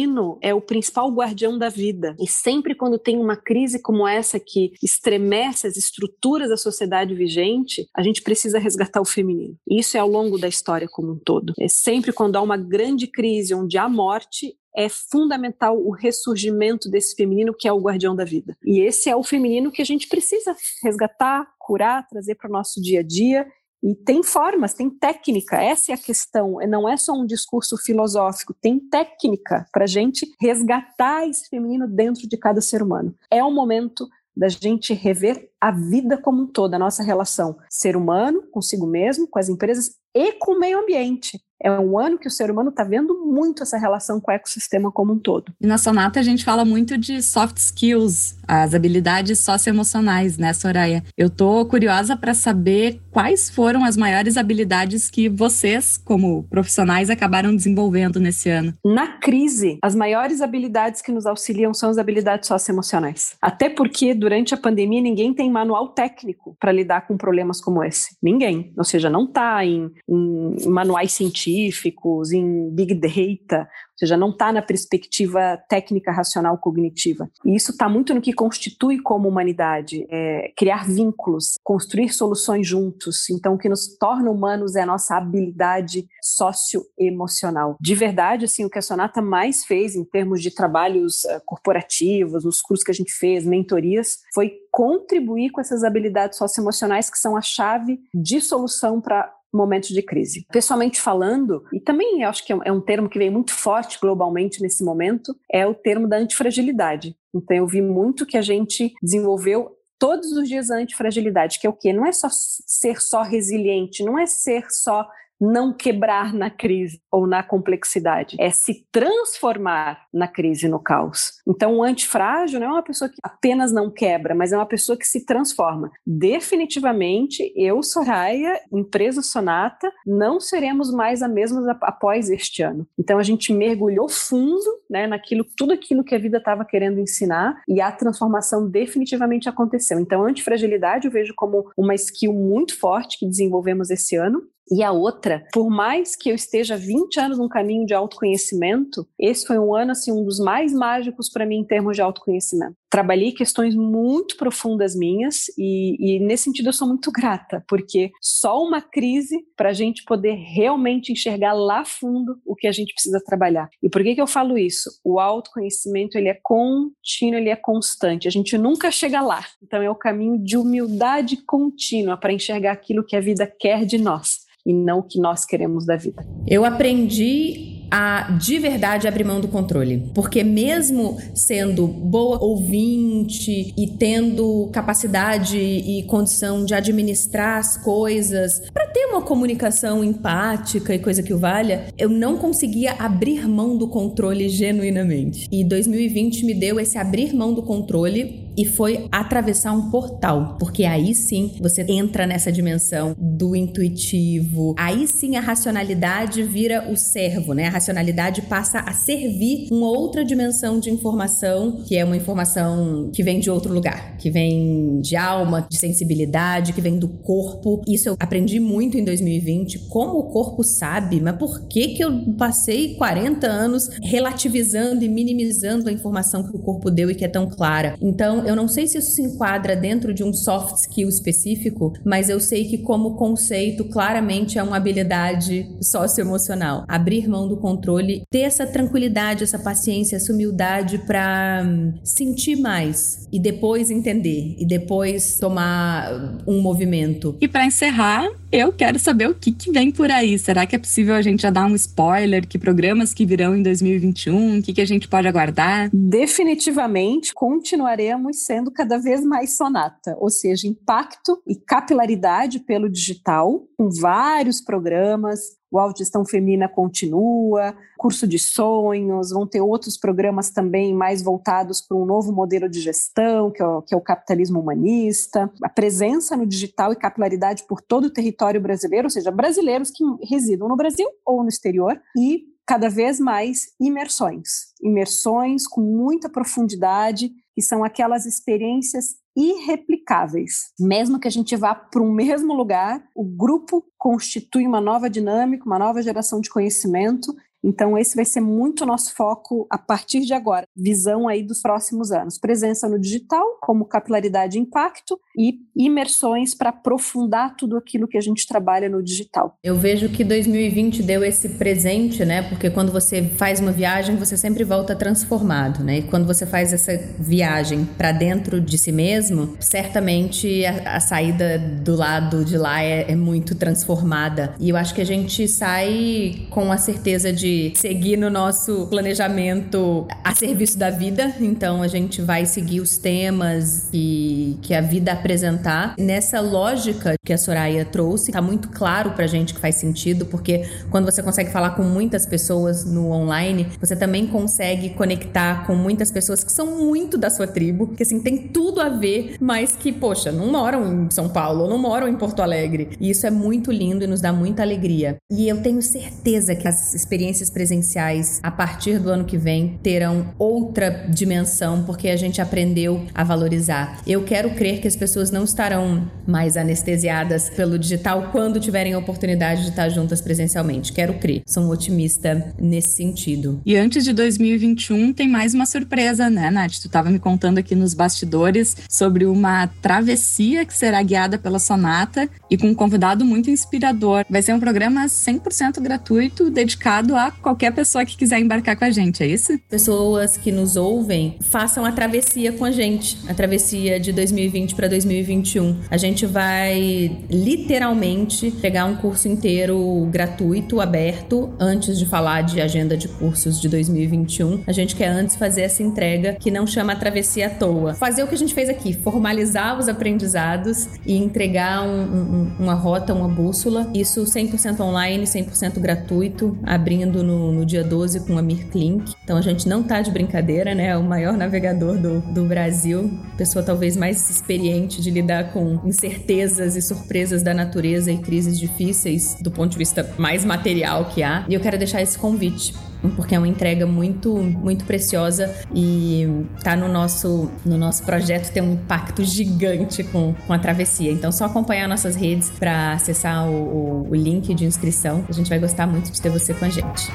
feminino 0.02 0.38
é 0.42 0.54
o 0.54 0.62
principal 0.62 1.10
guardião 1.12 1.58
da 1.58 1.70
vida 1.70 2.16
e 2.20 2.28
sempre 2.28 2.76
quando 2.76 2.98
tem 2.98 3.18
uma 3.18 3.36
crise 3.36 3.82
como 3.82 4.08
essa 4.08 4.40
que 4.40 4.74
estremece 4.82 5.68
as 5.68 5.78
estruturas 5.78 6.50
da 6.50 6.58
sociedade 6.58 7.14
vigente, 7.14 7.88
a 7.96 8.02
gente 8.02 8.22
precisa 8.22 8.60
resgatar 8.60 9.02
o 9.02 9.06
feminino. 9.06 9.56
Isso 9.70 9.98
é 9.98 10.00
ao 10.00 10.10
longo 10.10 10.38
da 10.38 10.48
história 10.48 10.88
como 10.92 11.14
um 11.14 11.20
todo. 11.20 11.54
É 11.60 11.68
sempre 11.68 12.12
quando 12.12 12.36
há 12.36 12.42
uma 12.42 12.58
grande 12.58 13.08
crise 13.08 13.54
onde 13.54 13.78
há 13.78 13.88
morte, 13.88 14.56
é 14.76 14.88
fundamental 14.88 15.78
o 15.78 15.92
ressurgimento 15.92 16.90
desse 16.90 17.16
feminino 17.16 17.54
que 17.54 17.68
é 17.68 17.74
o 17.74 17.82
guardião 17.82 18.16
da 18.16 18.24
vida. 18.24 18.56
E 18.64 18.80
esse 18.80 19.10
é 19.10 19.16
o 19.16 19.24
feminino 19.24 19.72
que 19.72 19.82
a 19.82 19.86
gente 19.86 20.08
precisa 20.08 20.56
resgatar, 20.84 21.46
curar, 21.60 22.08
trazer 22.08 22.36
para 22.36 22.50
o 22.50 22.54
nosso 22.54 22.82
dia 22.82 23.02
a 23.02 23.04
dia. 23.04 23.46
E 23.84 23.96
tem 23.96 24.22
formas, 24.22 24.74
tem 24.74 24.90
técnica, 24.90 25.58
essa 25.62 25.92
é 25.92 25.96
a 25.96 25.98
questão. 25.98 26.58
Não 26.68 26.88
é 26.88 26.96
só 26.98 27.14
um 27.14 27.26
discurso 27.26 27.78
filosófico, 27.78 28.54
tem 28.54 28.80
técnica 28.80 29.66
para 29.72 29.86
a 29.86 29.88
gente 29.88 30.32
resgatar 30.40 31.28
esse 31.28 31.50
feminino 31.50 31.88
dentro 31.88 32.28
de 32.28 32.38
cada 32.38 32.62
ser 32.62 32.84
humano. 32.84 33.16
É 33.30 33.44
o 33.44 33.52
momento 33.52 34.08
da 34.36 34.48
gente 34.48 34.94
rever 34.94 35.51
a 35.62 35.72
vida 35.72 36.18
como 36.18 36.42
um 36.42 36.48
todo, 36.48 36.74
a 36.74 36.80
nossa 36.80 37.04
relação 37.04 37.58
ser 37.70 37.96
humano 37.96 38.42
consigo 38.52 38.88
mesmo, 38.88 39.28
com 39.28 39.38
as 39.38 39.48
empresas 39.48 39.96
e 40.14 40.34
com 40.34 40.54
o 40.54 40.60
meio 40.60 40.80
ambiente. 40.80 41.40
É 41.64 41.72
um 41.72 42.00
ano 42.00 42.18
que 42.18 42.28
o 42.28 42.32
ser 42.32 42.50
humano 42.50 42.70
está 42.70 42.84
vendo 42.84 43.24
muito 43.24 43.62
essa 43.62 43.78
relação 43.78 44.20
com 44.20 44.32
o 44.32 44.34
ecossistema 44.34 44.92
como 44.92 45.14
um 45.14 45.20
todo. 45.20 45.54
E 45.62 45.68
na 45.68 45.78
Sonata 45.78 46.20
a 46.20 46.24
gente 46.24 46.44
fala 46.44 46.66
muito 46.66 46.98
de 46.98 47.22
soft 47.22 47.58
skills, 47.58 48.36
as 48.48 48.74
habilidades 48.74 49.40
socioemocionais, 49.40 50.40
né, 50.40 50.54
Soraya? 50.54 51.04
Eu 51.16 51.30
tô 51.30 51.64
curiosa 51.68 52.18
para 52.18 52.34
saber 52.34 53.00
quais 53.12 53.50
foram 53.50 53.86
as 53.86 53.96
maiores 53.96 54.38
habilidades 54.38 55.10
que 55.10 55.30
vocês, 55.30 55.98
como 55.98 56.44
profissionais, 56.50 57.12
acabaram 57.12 57.56
desenvolvendo 57.56 58.20
nesse 58.20 58.50
ano. 58.50 58.74
Na 58.84 59.20
crise, 59.20 59.78
as 59.84 59.94
maiores 59.94 60.42
habilidades 60.42 61.02
que 61.02 61.12
nos 61.12 61.28
auxiliam 61.28 61.76
são 61.76 61.92
as 61.92 62.00
habilidades 62.00 62.48
socioemocionais. 62.48 63.36
Até 63.40 63.70
porque 63.70 64.16
durante 64.16 64.56
a 64.56 64.58
pandemia 64.58 65.02
ninguém 65.02 65.32
tem 65.32 65.51
manual 65.52 65.90
técnico 65.90 66.56
para 66.60 66.72
lidar 66.72 67.08
com 67.08 67.18
problemas 67.18 67.62
como 67.62 67.84
esse. 67.84 68.18
Ninguém. 68.22 68.74
Ou 68.78 68.84
seja, 68.84 69.10
não 69.10 69.26
está 69.26 69.66
em, 69.66 69.92
em 70.08 70.70
manuais 70.70 71.12
científicos, 71.12 72.32
em 72.32 72.70
big 72.74 72.96
data, 72.96 73.70
seja, 74.02 74.18
não 74.18 74.30
está 74.30 74.52
na 74.52 74.62
perspectiva 74.62 75.58
técnica, 75.70 76.12
racional, 76.12 76.58
cognitiva. 76.58 77.30
E 77.46 77.56
isso 77.56 77.72
está 77.72 77.88
muito 77.88 78.14
no 78.14 78.22
que 78.22 78.34
constitui 78.34 79.00
como 79.00 79.28
humanidade, 79.28 80.06
é, 80.10 80.52
criar 80.58 80.86
vínculos, 80.88 81.58
construir 81.64 82.10
soluções 82.10 82.68
juntos. 82.68 83.30
Então, 83.30 83.54
o 83.54 83.58
que 83.58 83.70
nos 83.70 83.96
torna 83.98 84.30
humanos 84.30 84.76
é 84.76 84.82
a 84.82 84.86
nossa 84.86 85.16
habilidade 85.16 86.08
socioemocional. 86.22 87.78
De 87.80 87.96
verdade, 87.96 88.46
assim, 88.46 88.66
o 88.66 88.70
que 88.70 88.80
a 88.80 88.82
Sonata 88.82 89.22
mais 89.22 89.64
fez 89.66 89.96
em 89.96 90.04
termos 90.04 90.42
de 90.42 90.52
trabalhos 90.52 91.24
uh, 91.26 91.42
corporativos, 91.46 92.44
nos 92.44 92.62
cursos 92.62 92.84
que 92.84 92.92
a 92.92 92.96
gente 92.96 93.14
fez, 93.14 93.46
mentorias, 93.46 94.20
foi 94.34 94.54
contribuir 94.72 95.52
com 95.52 95.62
essas 95.62 95.84
habilidades 95.84 96.38
socioemocionais 96.38 97.10
que 97.10 97.20
são 97.20 97.36
a 97.36 97.42
chave 97.42 98.00
de 98.14 98.40
solução 98.40 99.02
para 99.02 99.32
momentos 99.54 99.90
de 99.90 100.02
crise. 100.02 100.46
Pessoalmente 100.52 101.00
falando, 101.00 101.64
e 101.74 101.80
também 101.80 102.24
acho 102.24 102.46
que 102.46 102.54
é 102.54 102.72
um 102.72 102.82
termo 102.82 103.10
que 103.10 103.20
vem 103.20 103.30
muito 103.30 103.54
forte 103.54 104.00
globalmente 104.00 104.62
nesse 104.62 104.84
momento, 104.84 105.36
é 105.52 105.66
o 105.66 105.74
termo 105.74 106.08
da 106.08 106.18
antifragilidade. 106.18 107.16
Então 107.34 107.56
eu 107.58 107.68
vi 107.68 107.82
muito 107.82 108.26
que 108.26 108.38
a 108.38 108.42
gente 108.42 108.94
desenvolveu 109.02 109.76
todos 110.00 110.32
os 110.32 110.48
dias 110.48 110.72
a 110.72 110.78
antifragilidade, 110.78 111.60
que 111.60 111.68
é 111.68 111.70
o 111.70 111.74
quê? 111.74 111.94
Não 111.94 112.06
é 112.06 112.12
só 112.12 112.28
ser 112.32 113.00
só 113.00 113.22
resiliente, 113.22 114.04
não 114.04 114.18
é 114.18 114.26
ser 114.26 114.66
só 114.70 115.08
não 115.42 115.74
quebrar 115.74 116.34
na 116.34 116.52
crise 116.52 117.02
ou 117.12 117.26
na 117.26 117.42
complexidade, 117.42 118.38
é 118.40 118.52
se 118.52 118.86
transformar 118.92 120.06
na 120.14 120.28
crise, 120.28 120.68
no 120.68 120.80
caos. 120.80 121.42
Então, 121.48 121.78
o 121.78 121.84
antifrágil 121.84 122.60
não 122.60 122.68
é 122.68 122.72
uma 122.72 122.84
pessoa 122.84 123.10
que 123.10 123.18
apenas 123.24 123.72
não 123.72 123.90
quebra, 123.90 124.36
mas 124.36 124.54
é 124.54 124.58
uma 124.58 124.66
pessoa 124.68 124.96
que 124.96 125.08
se 125.08 125.26
transforma. 125.26 125.92
Definitivamente, 126.06 127.52
eu, 127.56 127.82
Soraya, 127.82 128.60
empresa 128.72 129.24
Sonata, 129.24 129.92
não 130.06 130.40
seremos 130.40 130.94
mais 130.94 131.24
a 131.24 131.28
mesma 131.28 131.78
após 131.82 132.30
este 132.30 132.62
ano. 132.62 132.88
Então, 132.98 133.18
a 133.18 133.24
gente 133.24 133.52
mergulhou 133.52 134.08
fundo 134.08 134.66
né, 134.90 135.08
naquilo, 135.08 135.44
tudo 135.58 135.74
aquilo 135.74 136.04
que 136.04 136.14
a 136.14 136.20
vida 136.20 136.38
estava 136.38 136.64
querendo 136.64 137.00
ensinar 137.00 137.62
e 137.68 137.82
a 137.82 137.92
transformação 137.92 138.70
definitivamente 138.70 139.50
aconteceu. 139.50 140.00
Então, 140.00 140.24
antifragilidade 140.24 141.08
eu 141.08 141.12
vejo 141.12 141.34
como 141.36 141.72
uma 141.76 141.96
skill 141.96 142.34
muito 142.34 142.78
forte 142.80 143.18
que 143.18 143.26
desenvolvemos 143.28 143.90
esse 143.90 144.16
ano 144.16 144.44
e 144.72 144.82
a 144.82 144.92
outra, 144.94 145.46
por 145.52 145.70
mais 145.70 146.16
que 146.16 146.30
eu 146.30 146.36
esteja 146.36 146.78
20 146.78 147.20
anos 147.20 147.38
num 147.38 147.50
caminho 147.50 147.86
de 147.86 147.94
autoconhecimento, 147.94 149.06
esse 149.20 149.46
foi 149.46 149.60
um 149.60 149.76
ano 149.76 149.92
assim 149.92 150.14
um 150.14 150.24
dos 150.24 150.40
mais 150.40 150.72
mágicos 150.72 151.30
para 151.30 151.46
mim 151.46 151.58
em 151.58 151.66
termos 151.66 151.98
de 151.98 152.02
autoconhecimento. 152.02 152.78
Trabalhei 152.90 153.34
questões 153.34 153.76
muito 153.76 154.38
profundas 154.38 154.96
minhas 154.96 155.46
e, 155.58 155.96
e 156.00 156.20
nesse 156.20 156.44
sentido 156.44 156.70
eu 156.70 156.74
sou 156.74 156.88
muito 156.88 157.12
grata, 157.12 157.64
porque 157.68 158.12
só 158.22 158.62
uma 158.64 158.82
crise 158.82 159.46
para 159.58 159.70
a 159.70 159.74
gente 159.74 160.06
poder 160.06 160.36
realmente 160.36 161.12
enxergar 161.12 161.54
lá 161.54 161.84
fundo 161.84 162.40
o 162.46 162.56
que 162.56 162.68
a 162.68 162.72
gente 162.72 162.94
precisa 162.94 163.22
trabalhar. 163.26 163.70
E 163.84 163.90
por 163.90 164.04
que 164.04 164.16
que 164.16 164.22
eu 164.22 164.28
falo 164.28 164.58
isso? 164.58 164.90
O 165.04 165.20
autoconhecimento 165.20 166.18
ele 166.18 166.30
é 166.30 166.40
contínuo, 166.42 167.40
ele 167.40 167.50
é 167.50 167.56
constante. 167.58 168.28
A 168.28 168.32
gente 168.32 168.58
nunca 168.58 168.90
chega 168.90 169.22
lá. 169.22 169.46
Então 169.62 169.82
é 169.82 169.90
o 169.90 169.96
caminho 169.96 170.38
de 170.38 170.56
humildade 170.56 171.38
contínua 171.46 172.16
para 172.16 172.32
enxergar 172.32 172.72
aquilo 172.72 173.06
que 173.06 173.18
a 173.18 173.22
vida 173.22 173.46
quer 173.46 173.86
de 173.86 173.98
nós 173.98 174.50
e 174.66 174.74
não 174.74 175.00
o 175.00 175.04
que 175.04 175.20
nós 175.20 175.46
queremos 175.46 175.86
da 175.86 175.96
vida. 175.96 176.26
Eu 176.48 176.66
aprendi 176.66 177.82
a 177.92 178.32
de 178.32 178.58
verdade 178.58 179.06
abrir 179.06 179.26
mão 179.26 179.42
do 179.42 179.50
controle. 179.50 180.10
Porque 180.16 180.44
mesmo 180.44 181.18
sendo 181.36 181.86
boa 181.86 182.42
ouvinte 182.42 183.74
e 183.78 183.88
tendo 183.88 184.70
capacidade 184.72 185.58
e 185.58 186.04
condição 186.04 186.64
de 186.64 186.74
administrar 186.74 187.58
as 187.58 187.76
coisas, 187.76 188.62
para 188.74 188.88
ter 188.88 189.08
uma 189.08 189.22
comunicação 189.22 190.04
empática 190.04 190.96
e 190.96 191.00
coisa 191.00 191.22
que 191.22 191.34
o 191.34 191.38
valha, 191.38 191.88
eu 191.98 192.08
não 192.08 192.38
conseguia 192.38 192.94
abrir 192.94 193.46
mão 193.46 193.78
do 193.78 193.90
controle 193.90 194.48
genuinamente. 194.48 195.48
E 195.52 195.64
2020 195.64 196.46
me 196.46 196.54
deu 196.54 196.80
esse 196.80 196.98
abrir 196.98 197.36
mão 197.36 197.54
do 197.54 197.62
controle 197.62 198.51
e 198.58 198.66
foi 198.66 199.08
atravessar 199.12 199.74
um 199.74 199.90
portal, 199.90 200.58
porque 200.60 200.84
aí 200.84 201.14
sim 201.14 201.56
você 201.60 201.86
entra 201.88 202.26
nessa 202.26 202.52
dimensão 202.52 203.16
do 203.18 203.56
intuitivo, 203.56 204.76
aí 204.78 205.08
sim 205.08 205.36
a 205.36 205.42
racionalidade 205.42 206.44
vira 206.44 206.90
o 206.92 206.96
servo, 206.96 207.54
né? 207.54 207.68
A 207.68 207.72
racionalidade 207.72 208.42
passa 208.44 208.80
a 208.80 208.94
servir 208.94 209.68
uma 209.72 209.88
outra 209.88 210.24
dimensão 210.24 210.80
de 210.80 210.90
informação, 210.90 211.82
que 211.86 211.96
é 211.96 212.04
uma 212.04 212.18
informação 212.18 213.10
que 213.14 213.24
vem 213.24 213.40
de 213.40 213.50
outro 213.50 213.74
lugar, 213.74 214.18
que 214.18 214.30
vem 214.30 215.00
de 215.02 215.16
alma, 215.16 215.68
de 215.70 215.78
sensibilidade, 215.78 216.74
que 216.74 216.82
vem 216.82 216.98
do 216.98 217.08
corpo. 217.08 217.82
Isso 217.88 218.10
eu 218.10 218.16
aprendi 218.20 218.60
muito 218.60 218.98
em 218.98 219.04
2020, 219.04 219.80
como 219.90 220.20
o 220.20 220.24
corpo 220.32 220.64
sabe, 220.64 221.20
mas 221.20 221.36
por 221.38 221.68
que 221.68 221.90
que 221.90 222.04
eu 222.04 222.12
passei 222.38 222.96
40 222.96 223.48
anos 223.48 223.90
relativizando 224.04 225.04
e 225.04 225.10
minimizando 225.10 225.90
a 225.90 225.92
informação 225.92 226.44
que 226.44 226.56
o 226.56 226.60
corpo 226.60 226.90
deu 226.90 227.10
e 227.10 227.16
que 227.16 227.26
é 227.26 227.28
tão 227.28 227.48
clara? 227.50 227.96
Então, 228.02 228.41
eu 228.46 228.56
não 228.56 228.68
sei 228.68 228.88
se 228.88 228.98
isso 228.98 229.12
se 229.12 229.22
enquadra 229.22 229.76
dentro 229.76 230.14
de 230.14 230.24
um 230.24 230.34
soft 230.34 230.76
skill 230.78 231.10
específico, 231.10 231.94
mas 232.06 232.30
eu 232.30 232.40
sei 232.40 232.66
que 232.66 232.80
como 232.80 233.16
conceito, 233.16 233.86
claramente 233.86 234.58
é 234.58 234.64
uma 234.64 234.78
habilidade 234.78 235.68
socioemocional. 235.82 236.86
Abrir 236.88 237.28
mão 237.28 237.48
do 237.48 237.58
controle, 237.58 238.24
ter 238.30 238.42
essa 238.42 238.66
tranquilidade, 238.66 239.44
essa 239.44 239.60
paciência, 239.60 240.16
essa 240.16 240.34
humildade 240.34 240.98
para 241.00 241.64
hum, 241.66 241.94
sentir 242.04 242.56
mais 242.56 243.28
e 243.32 243.40
depois 243.40 243.90
entender 243.90 244.56
e 244.58 244.66
depois 244.66 245.38
tomar 245.38 246.42
um 246.48 246.62
movimento. 246.62 247.38
E 247.40 247.48
para 247.48 247.66
encerrar, 247.66 248.28
eu 248.52 248.74
quero 248.74 249.00
saber 249.00 249.30
o 249.30 249.34
que, 249.34 249.52
que 249.52 249.72
vem 249.72 249.92
por 249.92 250.12
aí. 250.12 250.38
Será 250.38 250.66
que 250.66 250.76
é 250.76 250.80
possível 250.80 251.16
a 251.16 251.22
gente 251.22 251.42
já 251.42 251.50
dar 251.50 251.66
um 251.66 251.76
spoiler? 251.76 252.46
Que 252.46 252.60
programas 252.60 253.14
que 253.14 253.26
virão 253.26 253.56
em 253.56 253.64
2021? 253.64 254.60
O 254.60 254.62
que, 254.62 254.74
que 254.74 254.82
a 254.82 254.86
gente 254.86 255.08
pode 255.08 255.28
aguardar? 255.28 255.90
Definitivamente 255.94 257.34
continuaremos 257.34 258.31
sendo 258.34 258.72
cada 258.72 258.98
vez 258.98 259.24
mais 259.24 259.58
sonata, 259.58 260.16
ou 260.20 260.30
seja, 260.30 260.68
impacto 260.68 261.42
e 261.48 261.56
capilaridade 261.56 262.60
pelo 262.60 262.90
digital, 262.90 263.64
com 263.78 263.90
vários 263.90 264.62
programas, 264.62 265.62
o 265.72 265.80
Autogestão 265.80 266.26
Feminina 266.26 266.68
continua, 266.68 267.74
curso 267.98 268.28
de 268.28 268.38
sonhos, 268.38 269.30
vão 269.30 269.48
ter 269.48 269.62
outros 269.62 269.98
programas 269.98 270.50
também 270.50 270.94
mais 270.94 271.24
voltados 271.24 271.80
para 271.80 271.96
um 271.96 272.06
novo 272.06 272.34
modelo 272.34 272.68
de 272.68 272.82
gestão, 272.82 273.50
que 273.50 273.62
é, 273.62 273.66
o, 273.66 273.82
que 273.82 273.96
é 273.96 273.98
o 273.98 274.02
capitalismo 274.02 274.60
humanista, 274.60 275.50
a 275.64 275.70
presença 275.70 276.36
no 276.36 276.46
digital 276.46 276.92
e 276.92 276.98
capilaridade 276.98 277.64
por 277.68 277.82
todo 277.82 278.06
o 278.06 278.10
território 278.10 278.60
brasileiro, 278.60 279.06
ou 279.06 279.10
seja, 279.10 279.32
brasileiros 279.32 279.90
que 279.92 280.04
residam 280.24 280.68
no 280.68 280.76
Brasil 280.76 281.08
ou 281.26 281.42
no 281.42 281.48
exterior, 281.48 281.98
e 282.18 282.51
cada 282.66 282.90
vez 282.90 283.20
mais 283.20 283.68
imersões. 283.80 284.74
Imersões 284.82 285.68
com 285.68 285.82
muita 285.82 286.30
profundidade, 286.30 287.32
que 287.54 287.62
são 287.62 287.84
aquelas 287.84 288.26
experiências 288.26 289.16
irreplicáveis. 289.36 290.72
Mesmo 290.80 291.20
que 291.20 291.28
a 291.28 291.32
gente 291.32 291.56
vá 291.56 291.74
para 291.74 292.02
um 292.02 292.12
mesmo 292.12 292.54
lugar, 292.54 293.04
o 293.16 293.24
grupo 293.24 293.86
constitui 293.98 294.68
uma 294.68 294.82
nova 294.82 295.10
dinâmica, 295.10 295.66
uma 295.66 295.80
nova 295.80 296.02
geração 296.02 296.42
de 296.42 296.50
conhecimento 296.50 297.34
então, 297.64 297.98
esse 297.98 298.16
vai 298.16 298.26
ser 298.26 298.42
muito 298.42 298.86
nosso 298.86 299.14
foco 299.14 299.68
a 299.70 299.78
partir 299.78 300.22
de 300.22 300.34
agora. 300.34 300.66
Visão 300.76 301.28
aí 301.28 301.44
dos 301.44 301.62
próximos 301.62 302.12
anos. 302.12 302.40
Presença 302.40 302.90
no 302.90 303.00
digital, 303.00 303.44
como 303.62 303.86
capilaridade 303.86 304.58
e 304.58 304.62
impacto, 304.62 305.20
e 305.38 305.60
imersões 305.76 306.56
para 306.56 306.70
aprofundar 306.70 307.56
tudo 307.56 307.78
aquilo 307.78 308.08
que 308.08 308.18
a 308.18 308.22
gente 308.22 308.48
trabalha 308.48 308.90
no 308.90 309.04
digital. 309.04 309.58
Eu 309.64 309.76
vejo 309.76 310.10
que 310.10 310.24
2020 310.24 311.04
deu 311.04 311.24
esse 311.24 311.50
presente, 311.50 312.26
né? 312.26 312.42
Porque 312.42 312.70
quando 312.70 312.92
você 312.92 313.24
faz 313.24 313.60
uma 313.60 313.72
viagem, 313.72 314.16
você 314.16 314.36
sempre 314.36 314.64
volta 314.64 314.96
transformado, 314.96 315.84
né? 315.84 316.00
E 316.00 316.04
quando 316.04 316.26
você 316.26 316.46
faz 316.46 316.74
essa 316.74 316.98
viagem 317.20 317.86
para 317.98 318.12
dentro 318.12 318.60
de 318.60 318.78
si 318.78 318.92
mesmo, 318.92 319.56
certamente 319.60 320.66
a, 320.66 320.96
a, 320.96 321.00
saída 321.00 321.60
do 321.60 321.96
lado 321.96 322.44
de 322.44 322.58
lá 322.58 322.84
é, 322.84 323.12
é 323.12 323.16
muito 323.16 323.56
transformada. 323.56 324.56
E 324.60 324.70
eu 324.70 324.76
acho 324.76 324.96
que 324.96 325.02
a 325.02 325.06
gente 325.06 325.48
sai 325.48 326.48
com 326.50 326.72
a 326.72 326.78
certeza 326.78 327.32
de 327.32 327.51
seguir 327.76 328.18
no 328.18 328.30
nosso 328.30 328.88
planejamento 328.88 330.08
a 330.24 330.34
serviço 330.36 330.78
da 330.78 330.90
vida. 330.90 331.36
Então 331.40 331.82
a 331.82 331.88
gente 331.88 332.22
vai 332.22 332.46
seguir 332.46 332.80
os 332.82 332.98
temas 332.98 333.90
que, 333.92 334.58
que 334.62 334.74
a 334.74 334.82
vida 334.82 335.12
apresentar. 335.12 335.96
Nessa 335.98 336.40
lógica 336.40 337.16
que 337.26 337.34
a 337.34 337.38
Soraya 337.38 337.86
trouxe, 337.86 338.32
tá 338.32 338.42
muito 338.42 338.70
claro 338.70 339.12
pra 339.12 339.28
gente 339.28 339.54
que 339.54 339.60
faz 339.60 339.76
sentido, 339.76 340.26
porque 340.26 340.66
quando 340.90 341.06
você 341.06 341.22
consegue 341.22 341.52
falar 341.52 341.72
com 341.72 341.84
muitas 341.84 342.26
pessoas 342.26 342.86
no 342.86 343.12
online, 343.12 343.68
você 343.80 343.96
também 343.96 344.28
consegue 344.28 344.90
conectar 344.92 345.66
com 345.66 345.76
muitas 345.76 346.12
pessoas 346.12 346.44
que 346.44 346.52
são 346.52 346.78
muito 346.78 347.18
da 347.18 347.30
sua 347.30 347.48
tribo, 347.48 347.88
que 347.88 348.04
assim, 348.04 348.20
tem 348.20 348.38
tudo 348.38 348.82
a 348.82 348.90
ver, 348.90 349.36
mas 349.40 349.76
que, 349.76 349.92
poxa, 349.92 350.32
não 350.32 350.52
moram 350.52 351.06
em 351.06 351.12
São 351.12 351.30
Paulo, 351.30 351.68
não 351.68 351.78
moram 351.78 352.08
em 352.08 352.16
Porto 352.16 352.42
Alegre. 352.42 352.90
E 353.00 353.10
isso 353.10 353.26
é 353.26 353.32
muito 353.32 353.72
lindo 353.72 354.04
e 354.04 354.08
nos 354.08 354.22
dá 354.22 354.32
muita 354.32 354.62
alegria. 354.62 355.18
E 355.32 355.48
eu 355.48 355.62
tenho 355.62 355.82
certeza 355.82 356.56
que 356.56 356.68
as 356.68 356.94
experiências 356.94 357.41
experiências 357.42 357.50
presenciais 357.50 358.40
a 358.44 358.52
partir 358.52 359.00
do 359.00 359.10
ano 359.10 359.26
que 359.26 359.38
vem 359.38 359.80
terão 359.82 360.34
outra 360.38 361.06
dimensão 361.10 361.84
porque 361.84 362.10
a 362.10 362.16
gente 362.16 362.42
aprendeu 362.42 363.06
a 363.14 363.24
valorizar. 363.24 364.02
Eu 364.06 364.24
quero 364.24 364.52
crer 364.52 364.80
que 364.80 364.88
as 364.88 364.96
pessoas 364.96 365.32
não 365.32 365.44
estarão 365.44 366.10
mais 366.28 366.58
anestesiadas 366.58 367.50
pelo 367.50 367.80
digital 367.80 368.30
quando 368.32 368.60
tiverem 368.60 368.94
a 368.94 369.00
oportunidade 369.00 369.64
de 369.64 369.70
estar 369.70 369.90
juntas 369.90 370.22
presencialmente. 370.22 370.94
Quero 370.94 371.16
crer. 371.16 371.42
Sou 371.48 371.64
um 371.64 371.70
otimista 371.70 372.54
nesse 372.60 372.96
sentido. 372.96 373.62
E 373.66 373.76
antes 373.76 374.04
de 374.04 374.14
2021 374.14 375.14
tem 375.14 375.28
mais 375.28 375.54
uma 375.54 375.66
surpresa, 375.66 376.30
né, 376.30 376.50
Nath? 376.50 376.74
Tu 376.82 376.88
estava 376.88 377.10
me 377.10 377.20
contando 377.20 377.58
aqui 377.58 377.76
nos 377.76 377.94
bastidores 377.94 378.76
sobre 378.90 379.26
uma 379.26 379.68
travessia 379.82 380.66
que 380.66 380.78
será 380.78 381.02
guiada 381.02 381.38
pela 381.38 381.60
Sonata 381.60 382.30
e 382.52 382.58
com 382.58 382.68
um 382.68 382.76
convidado 382.76 383.24
muito 383.24 383.50
inspirador. 383.50 384.26
Vai 384.30 384.42
ser 384.42 384.54
um 384.54 384.60
programa 384.60 385.06
100% 385.06 385.80
gratuito 385.80 386.50
dedicado 386.50 387.16
a 387.16 387.32
qualquer 387.32 387.72
pessoa 387.72 388.06
que 388.06 388.18
quiser 388.18 388.40
embarcar 388.40 388.76
com 388.76 388.84
a 388.84 388.92
gente, 388.92 389.24
é 389.24 389.28
isso? 389.28 389.58
Pessoas 389.70 390.36
que 390.36 390.52
nos 390.52 390.76
ouvem, 390.76 391.38
façam 391.50 391.86
a 391.86 391.92
travessia 391.94 392.52
com 392.52 392.66
a 392.66 392.72
gente, 392.72 393.18
a 393.30 393.34
travessia 393.34 393.98
de 394.00 394.12
2020 394.12 394.76
para 394.76 394.90
2021. 394.90 395.78
A 395.90 395.96
gente 395.96 396.26
vai 396.26 397.18
literalmente 397.30 398.52
pegar 398.62 398.86
um 398.86 398.98
curso 398.98 399.30
inteiro 399.30 400.08
gratuito, 400.12 400.82
aberto, 400.82 401.54
antes 401.58 401.98
de 401.98 402.06
falar 402.06 402.42
de 402.42 402.60
agenda 402.60 402.98
de 402.98 403.08
cursos 403.08 403.62
de 403.62 403.70
2021. 403.70 404.64
A 404.68 404.74
gente 404.74 404.96
quer 404.96 405.08
antes 405.08 405.38
fazer 405.38 405.62
essa 405.62 405.82
entrega 405.82 406.34
que 406.34 406.52
não 406.52 406.68
chama 406.68 406.96
travessia 406.96 407.48
à 407.48 407.50
toa. 407.50 407.94
Fazer 407.94 408.24
o 408.24 408.28
que 408.28 408.36
a 408.36 408.38
gente 408.38 408.54
fez 408.54 408.68
aqui, 408.68 408.92
formalizar 408.92 409.80
os 409.80 409.88
aprendizados 409.88 410.90
e 411.06 411.16
entregar 411.16 411.84
um, 411.84 412.02
um, 412.02 412.41
uma 412.60 412.74
rota, 412.74 413.14
uma 413.14 413.28
bússola. 413.28 413.90
Isso 413.94 414.24
100% 414.24 414.80
online, 414.80 415.24
100% 415.24 415.80
gratuito, 415.80 416.58
abrindo 416.64 417.24
no, 417.24 417.52
no 417.52 417.66
dia 417.66 417.84
12 417.84 418.22
com 418.22 418.38
a 418.38 418.42
Mirklink. 418.42 419.14
Então 419.24 419.38
a 419.38 419.42
gente 419.42 419.68
não 419.68 419.84
tá 419.84 420.02
de 420.02 420.12
brincadeira, 420.12 420.74
né? 420.76 420.88
É 420.88 420.98
o 420.98 421.04
maior 421.04 421.38
navegador 421.38 421.98
do, 421.98 422.22
do 422.22 422.44
Brasil, 422.46 423.12
pessoa 423.38 423.64
talvez 423.64 423.96
mais 423.96 424.30
experiente 424.30 425.02
de 425.02 425.10
lidar 425.10 425.52
com 425.52 425.80
incertezas 425.86 426.76
e 426.76 426.82
surpresas 426.82 427.44
da 427.44 427.54
natureza 427.54 428.12
e 428.12 428.18
crises 428.18 428.60
difíceis 428.60 429.38
do 429.42 429.52
ponto 429.52 429.72
de 429.72 429.78
vista 429.78 430.14
mais 430.18 430.44
material 430.46 431.06
que 431.06 431.24
há. 431.24 431.46
E 431.48 431.54
eu 431.54 431.60
quero 431.60 431.78
deixar 431.78 432.02
esse 432.02 432.18
convite 432.18 432.74
porque 433.10 433.36
é 433.36 433.38
uma 433.38 433.48
entrega 433.48 433.86
muito 433.86 434.36
muito 434.36 434.86
preciosa 434.86 435.54
e 435.74 436.28
tá 436.64 436.76
no 436.76 436.88
nosso 436.88 437.50
no 437.66 437.78
nosso 437.78 438.04
projeto 438.04 438.52
tem 438.52 438.62
um 438.62 438.74
impacto 438.74 439.24
gigante 439.24 440.04
com, 440.04 440.34
com 440.34 440.54
a 440.54 440.60
travessia. 440.60 441.12
Então 441.12 441.32
só 441.32 441.46
acompanhar 441.46 441.88
nossas 441.88 442.16
redes 442.16 442.50
para 442.50 442.94
acessar 442.94 443.48
o, 443.48 443.54
o, 443.54 444.08
o 444.10 444.16
link 444.16 444.54
de 444.54 444.66
inscrição. 444.66 445.26
A 445.28 445.32
gente 445.32 445.50
vai 445.50 445.60
gostar 445.60 445.88
muito 445.88 446.12
de 446.12 446.22
ter 446.22 446.30
você 446.30 446.54
com 446.54 446.66
a 446.66 446.70
gente. 446.70 447.12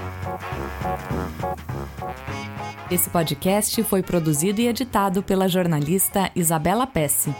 Esse 2.90 3.10
podcast 3.10 3.82
foi 3.82 4.02
produzido 4.02 4.60
e 4.60 4.68
editado 4.68 5.22
pela 5.22 5.48
jornalista 5.48 6.30
Isabela 6.36 6.86
Pesce. 6.86 7.34